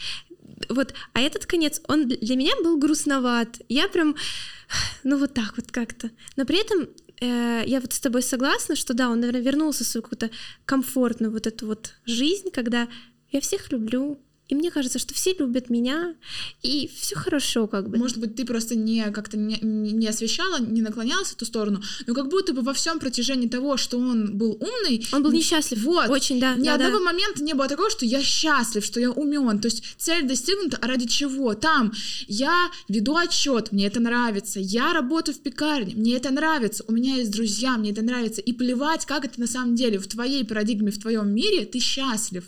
[0.70, 3.62] вот, а этот конец, он для меня был грустноват.
[3.70, 4.16] Я прям,
[5.04, 6.12] ну вот так вот как-то.
[6.36, 6.90] Но при этом
[7.22, 10.30] э, я вот с тобой согласна, что да, он, наверное, вернулся в свою какую-то
[10.66, 12.88] комфортную вот эту вот жизнь, когда
[13.32, 14.20] я всех люблю,
[14.52, 16.14] и мне кажется, что все любят меня,
[16.62, 17.98] и все хорошо, как бы.
[17.98, 22.14] Может быть, ты просто не как-то не, не освещала, не наклонялась в эту сторону, но
[22.14, 25.08] как будто бы во всем протяжении того, что он был умный.
[25.14, 25.82] Он был несчастлив.
[25.84, 26.10] Вот.
[26.10, 26.56] Очень, да.
[26.56, 27.06] Ни да, одного да.
[27.06, 29.62] момента не было такого, что я счастлив, что я умен.
[29.62, 31.54] То есть цель достигнута, а ради чего?
[31.54, 31.94] Там
[32.28, 34.60] я веду отчет, мне это нравится.
[34.60, 36.84] Я работаю в пекарне, мне это нравится.
[36.90, 38.42] У меня есть друзья, мне это нравится.
[38.42, 42.44] И плевать, как это на самом деле в твоей парадигме, в твоем мире, ты счастлив.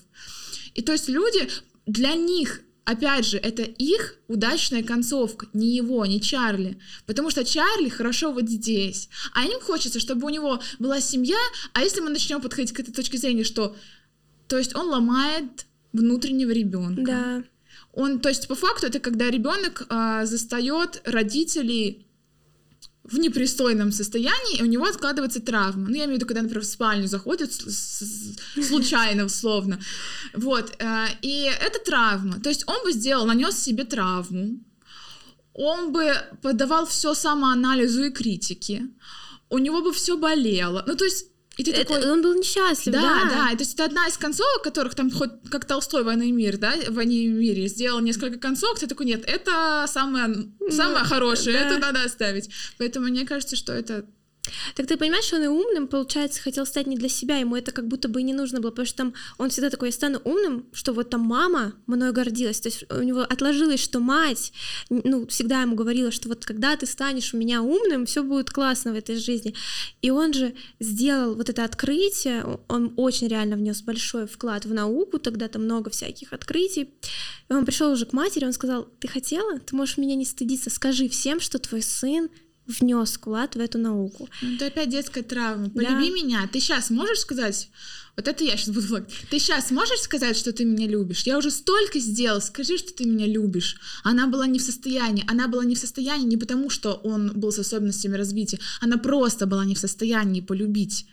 [0.76, 1.48] И то есть люди
[1.86, 6.78] для них опять же, это их удачная концовка, не его, не Чарли.
[7.06, 9.10] Потому что Чарли хорошо вот здесь.
[9.34, 11.38] А им хочется, чтобы у него была семья,
[11.74, 13.76] а если мы начнем подходить к этой точке зрения, что...
[14.48, 17.04] То есть он ломает внутреннего ребенка.
[17.06, 17.44] Да.
[17.94, 22.06] Он, то есть по факту это когда ребенок а, застает родителей
[23.04, 25.88] в непристойном состоянии, и у него откладывается травма.
[25.90, 29.80] Ну, я имею в виду, когда, например, в спальню заходит случайно, условно.
[30.34, 30.76] Вот.
[30.80, 32.40] Э, и это травма.
[32.40, 34.60] То есть он бы сделал, нанес себе травму,
[35.54, 38.88] он бы подавал все самоанализу и критике,
[39.50, 40.84] у него бы все болело.
[40.88, 41.28] Ну, то есть
[41.58, 42.12] и ты это, такой...
[42.12, 43.02] Он был несчастлив, да.
[43.02, 43.52] Да, да.
[43.52, 46.74] То есть это одна из концовок, которых там хоть как Толстой «Война и мир», да,
[46.88, 51.60] в «Войне и мире» сделал несколько концовок, ты такой, нет, это самое, ну, самое хорошее,
[51.60, 51.66] да.
[51.66, 52.50] это надо оставить.
[52.80, 54.06] Поэтому мне кажется, что это
[54.76, 57.72] так ты понимаешь, что он и умным, получается, хотел стать не для себя, ему это
[57.72, 60.20] как будто бы и не нужно было, потому что там он всегда такой, я стану
[60.26, 64.52] умным, что вот там мама мной гордилась, то есть у него отложилось, что мать,
[64.90, 68.92] ну, всегда ему говорила, что вот когда ты станешь у меня умным, все будет классно
[68.92, 69.54] в этой жизни.
[70.02, 75.20] И он же сделал вот это открытие, он очень реально внес большой вклад в науку,
[75.20, 76.94] тогда там много всяких открытий.
[77.50, 80.70] И он пришел уже к матери, он сказал, ты хотела, ты можешь меня не стыдиться,
[80.70, 82.30] скажи всем, что твой сын
[82.68, 84.30] внес вклад в эту науку.
[84.42, 85.70] Ну, это опять детская травма.
[85.70, 86.16] Полюби да.
[86.16, 86.50] меня.
[86.52, 87.70] Ты сейчас можешь сказать,
[88.16, 89.10] вот это я сейчас буду говорить.
[89.30, 91.24] Ты сейчас можешь сказать, что ты меня любишь?
[91.24, 93.78] Я уже столько сделал, скажи, что ты меня любишь.
[94.04, 95.26] Она была не в состоянии.
[95.28, 98.60] Она была не в состоянии не потому, что он был с особенностями развития.
[98.82, 101.08] Она просто была не в состоянии полюбить.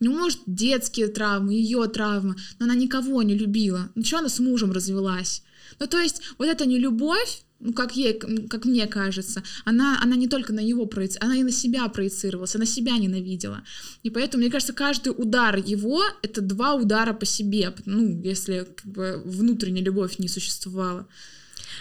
[0.00, 3.90] Ну, может, детские травмы, ее травмы, но она никого не любила.
[3.94, 5.42] Ну, что она с мужем развелась?
[5.78, 10.28] Ну, то есть, вот эта нелюбовь, ну, как ей, как мне кажется, она, она не
[10.28, 13.62] только на него проецировалась, она и на себя проецировалась, она себя ненавидела.
[14.02, 18.86] И поэтому, мне кажется, каждый удар его— это два удара по себе, ну, если как
[18.86, 21.06] бы внутренняя любовь не существовала.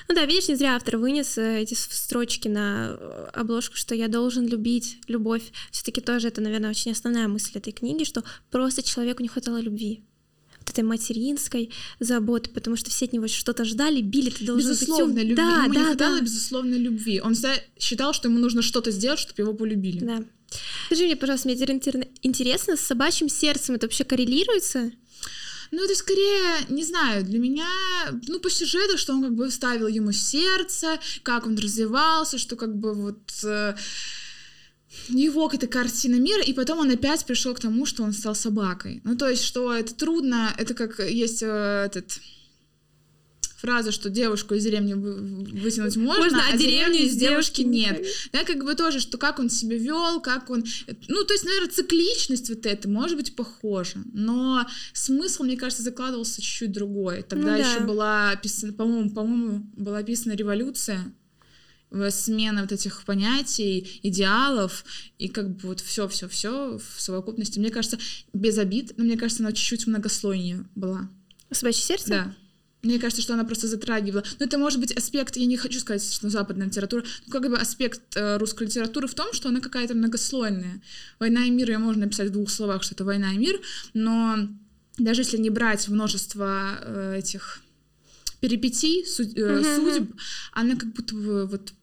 [0.07, 4.07] Ну да, видишь, не зря автор вынес э, эти строчки на э, обложку, что я
[4.07, 5.51] должен любить любовь.
[5.71, 10.03] Все-таки тоже это, наверное, очень основная мысль этой книги, что просто человеку не хватало любви
[10.64, 15.14] вот этой материнской заботы, потому что все от него что-то ждали, били, ты должен безусловно,
[15.14, 15.24] быть...
[15.24, 15.36] любви.
[15.36, 16.22] Да, ему да, не хватало да.
[16.22, 17.22] безусловной любви.
[17.22, 19.99] Он всегда считал, что ему нужно что-то сделать, чтобы его полюбили.
[19.99, 20.24] Да.
[20.88, 21.57] Скажи мне, пожалуйста, мне
[22.22, 24.91] интересно, с собачьим сердцем это вообще коррелируется?
[25.72, 27.68] Ну, это скорее, не знаю, для меня,
[28.28, 32.76] ну, по сюжету, что он как бы вставил ему сердце, как он развивался, что как
[32.78, 33.32] бы вот...
[33.43, 33.76] Э,
[35.10, 39.02] его какая-то картина мира, и потом он опять пришел к тому, что он стал собакой.
[39.04, 42.20] Ну, то есть, что это трудно, это как есть э, этот
[43.64, 48.06] фраза, что девушку из деревни вытянуть можно, можно а, а деревню из девушки нет.
[48.34, 50.66] Да, как бы тоже, что как он себя вел, как он...
[51.08, 56.41] Ну, то есть, наверное, цикличность вот эта может быть похожа, но смысл, мне кажется, закладывался
[56.41, 57.24] чуть-чуть другой.
[57.24, 57.72] Тогда ну, да.
[57.72, 61.14] еще была описана, по-моему, по-моему, была описана революция,
[62.10, 64.84] смена вот этих понятий, идеалов,
[65.18, 67.60] и как бы вот все, все, все в совокупности.
[67.60, 67.98] Мне кажется,
[68.34, 71.10] без обид, но мне кажется, она чуть-чуть многослойнее была.
[71.52, 72.10] Собачье сердце?
[72.10, 72.36] Да.
[72.84, 74.24] Мне кажется, что она просто затрагивала.
[74.39, 77.58] Но это может быть аспект, я не хочу сказать, что западная литература, но как бы
[77.58, 80.82] аспект э, русской литературы в том, что она какая-то многослойная.
[81.18, 83.62] «Война и мир» ее можно написать в двух словах, что это «война и мир»,
[83.94, 84.50] но
[84.98, 87.62] даже если не брать множество э, этих
[88.41, 89.76] перипетий, судь, э, uh-huh.
[89.76, 90.16] судеб,
[90.52, 91.74] она как будто бы вот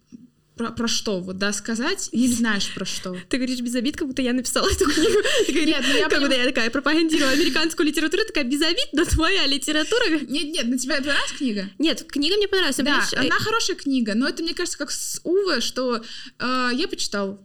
[0.61, 3.17] про, про что, вот, да, сказать, не знаешь про что.
[3.31, 5.19] Ты говоришь без обид, как будто я написала эту книгу.
[5.49, 9.47] Нет, ну я Как будто я такая пропагандирую американскую литературу, такая без обид, но твоя
[9.47, 10.11] литература...
[10.11, 11.71] Нет, нет, на тебя понравилась книга?
[11.79, 12.77] Нет, книга мне понравилась.
[12.77, 16.03] Да, она хорошая книга, но это, мне кажется, как с Уве, что
[16.39, 17.41] э, я почитал,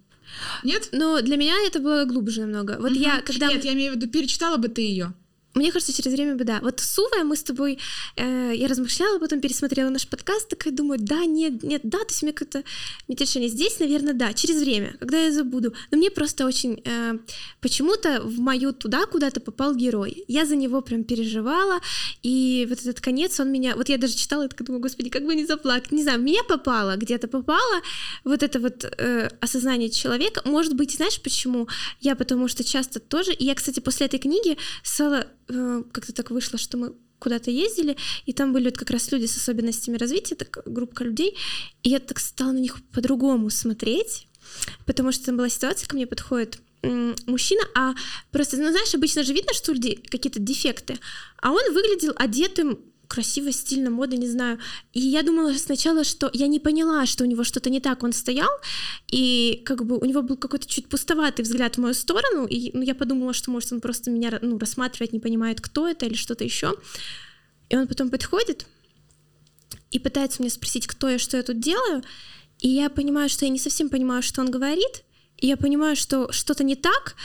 [0.64, 0.90] нет?
[0.92, 2.78] Но для меня это было глубже намного.
[2.80, 3.48] Вот я, когда...
[3.48, 5.14] Нет, я имею в виду, перечитала бы ты ее.
[5.56, 6.60] Мне кажется, через время бы да.
[6.62, 7.80] Вот с Увой мы с тобой,
[8.18, 12.24] э, я размышляла, потом пересмотрела наш подкаст, такая думаю, да, нет, нет, да, то есть
[12.24, 12.64] мне как-то
[13.08, 13.52] нет.
[13.52, 15.74] Здесь, наверное, да, через время, когда я забуду.
[15.92, 17.14] Но мне просто очень э,
[17.62, 20.26] почему-то в мою туда куда-то попал герой.
[20.28, 21.80] Я за него прям переживала,
[22.22, 25.26] и вот этот конец, он меня, вот я даже читала, и такая думаю, господи, как
[25.26, 25.94] бы не заплакать.
[25.94, 27.82] Не знаю, меня попало, где-то попало
[28.26, 30.42] вот это вот э, осознание человека.
[30.44, 31.70] Может быть, знаешь почему?
[32.02, 36.32] Я потому что часто тоже, и я, кстати, после этой книги стала Э, как-то так
[36.32, 40.36] вышло, что мы куда-то ездили, и там были вот как раз люди с особенностями развития,
[40.36, 41.38] так, группа людей,
[41.84, 44.28] и я так стала на них по-другому смотреть,
[44.86, 46.60] потому что там была ситуация, ко мне подходит
[47.26, 47.96] мужчина, а
[48.32, 51.00] просто, ну, знаешь, обычно же видно, что у людей какие-то дефекты,
[51.42, 54.60] а он выглядел одетым красиво, стильно, модно, не знаю.
[54.94, 58.04] И я думала сначала, что я не поняла, что у него что-то не так.
[58.04, 58.50] Он стоял,
[59.12, 62.82] и как бы у него был какой-то чуть пустоватый взгляд в мою сторону, и ну,
[62.82, 66.44] я подумала, что, может, он просто меня ну, рассматривает, не понимает, кто это или что-то
[66.44, 66.74] еще.
[67.70, 68.68] И он потом подходит
[69.92, 72.04] и пытается меня спросить, кто я, что я тут делаю,
[72.60, 75.04] и я понимаю, что я не совсем понимаю, что он говорит,
[75.38, 77.16] и я понимаю, что что-то не так,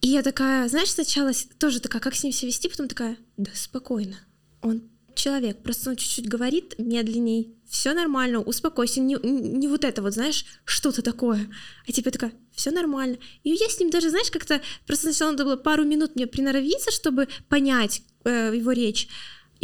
[0.00, 3.50] и я такая, знаешь, сначала тоже такая, как с ним себя вести, потом такая, да
[3.54, 4.18] спокойно,
[4.64, 10.14] он человек, просто он чуть-чуть говорит медленней, все нормально, успокойся, не, не вот это вот,
[10.14, 11.48] знаешь, что-то такое,
[11.86, 13.18] а тебе такая, все нормально.
[13.42, 16.90] И я с ним даже, знаешь, как-то просто сначала надо было пару минут мне приноровиться,
[16.90, 19.08] чтобы понять э, его речь,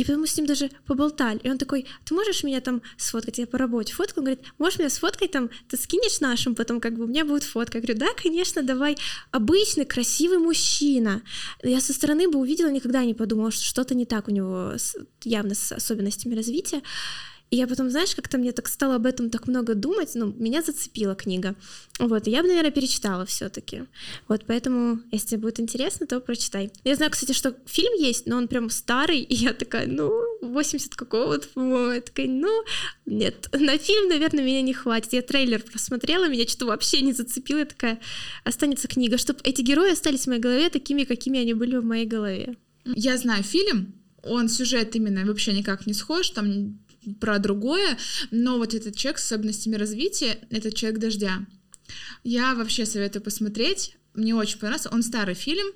[0.01, 1.41] и потом мы с ним даже поболтали.
[1.43, 3.37] И он такой, ты можешь меня там сфоткать?
[3.37, 4.21] Я по работе фотку.
[4.21, 5.51] Он говорит, можешь меня сфоткать там?
[5.69, 7.77] Ты скинешь нашим, потом как бы у меня будет фотка.
[7.77, 8.97] Я говорю, да, конечно, давай.
[9.31, 11.21] Обычный, красивый мужчина.
[11.63, 14.73] Я со стороны бы увидела, никогда не подумала, что что-то не так у него
[15.23, 16.81] явно с особенностями развития.
[17.51, 20.63] И я потом, знаешь, как-то мне так стало об этом так много думать, ну, меня
[20.63, 21.57] зацепила книга.
[21.99, 23.83] Вот, и я бы, наверное, перечитала все таки
[24.29, 26.71] Вот, поэтому, если тебе будет интересно, то прочитай.
[26.85, 30.95] Я знаю, кстати, что фильм есть, но он прям старый, и я такая, ну, 80
[30.95, 32.65] какого-то, по-моему, я такая, ну,
[33.05, 35.13] нет, на фильм, наверное, меня не хватит.
[35.13, 37.99] Я трейлер просмотрела, меня что-то вообще не зацепило, я такая,
[38.45, 42.07] останется книга, чтобы эти герои остались в моей голове такими, какими они были в моей
[42.07, 42.57] голове.
[42.85, 46.79] Я знаю фильм, он сюжет именно вообще никак не схож, там
[47.21, 47.99] про другое,
[48.31, 51.47] но вот этот человек с особенностями развития, это человек дождя.
[52.25, 55.67] Я вообще советую посмотреть, мне очень понравился, он старый фильм,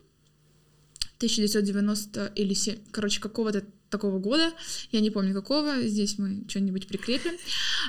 [1.16, 2.54] 1990 или,
[2.90, 4.52] короче, какого-то такого года,
[4.90, 7.32] я не помню какого, здесь мы что-нибудь прикрепим.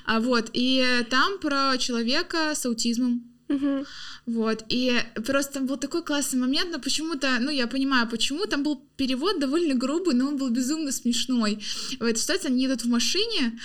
[0.06, 3.86] А вот, и там про человека с аутизмом, Угу.
[4.26, 8.64] Вот, и просто там был такой классный момент, но почему-то, ну, я понимаю, почему, там
[8.64, 11.60] был перевод довольно грубый, но он был безумно смешной.
[12.00, 13.60] В этой ситуации они едут в машине,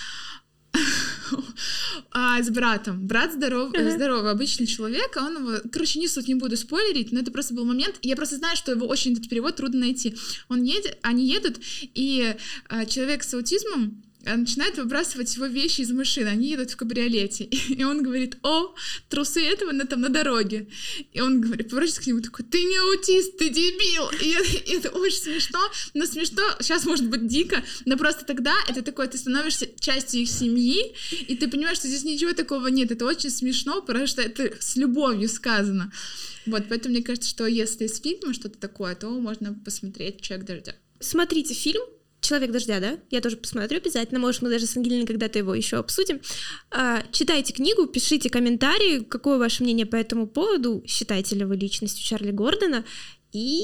[2.11, 3.07] а, с братом.
[3.07, 3.95] Брат здоров, uh-huh.
[3.95, 5.69] здоровый, обычный человек, а он его...
[5.71, 7.95] Короче, не суть, не буду спойлерить, но это просто был момент.
[8.01, 10.15] Я просто знаю, что его очень этот перевод трудно найти.
[10.47, 12.35] Он едет, они едут, и
[12.69, 17.83] а, человек с аутизмом начинает выбрасывать его вещи из машины, они едут в кабриолете, и
[17.83, 18.73] он говорит, о,
[19.09, 20.67] трусы этого на, там на дороге,
[21.13, 24.31] и он говорит, поворачивается к нему такой, ты не аутист, ты дебил, и
[24.71, 25.59] и это очень смешно,
[25.93, 30.29] но смешно, сейчас может быть дико, но просто тогда это такое, ты становишься частью их
[30.29, 30.95] семьи,
[31.27, 34.75] и ты понимаешь, что здесь ничего такого нет, это очень смешно, потому что это с
[34.75, 35.91] любовью сказано,
[36.45, 40.75] вот, поэтому мне кажется, что если из фильма что-то такое, то можно посмотреть «Человек дождя».
[40.99, 41.81] Смотрите фильм,
[42.21, 42.99] Человек дождя, да?
[43.09, 44.19] Я тоже посмотрю обязательно.
[44.19, 46.21] Может, мы даже с Ангелиной когда-то его еще обсудим.
[46.69, 50.83] А, читайте книгу, пишите комментарии, какое ваше мнение по этому поводу.
[50.87, 52.85] Считаете ли вы личностью Чарли Гордона?
[53.33, 53.63] И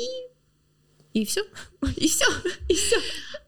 [1.14, 1.41] и все,
[1.95, 2.26] и все,
[2.70, 2.97] и все.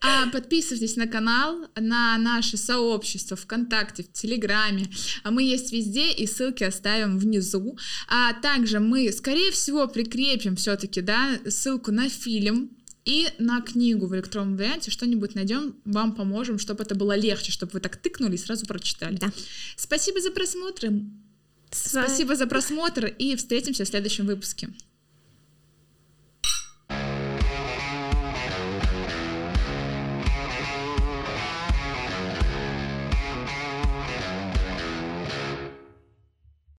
[0.02, 4.90] А подписывайтесь на канал, на наше сообщество ВКонтакте, в Телеграме.
[5.24, 7.78] А мы есть везде, и ссылки оставим внизу.
[8.08, 12.72] А также мы, скорее всего, прикрепим все-таки, да, ссылку на фильм
[13.06, 17.74] и на книгу в электронном варианте что-нибудь найдем, вам поможем, чтобы это было легче, чтобы
[17.74, 19.18] вы так тыкнули и сразу прочитали.
[19.18, 19.32] Да.
[19.76, 20.92] Спасибо за просмотр.
[21.72, 24.70] Спасибо за просмотр и встретимся в следующем выпуске.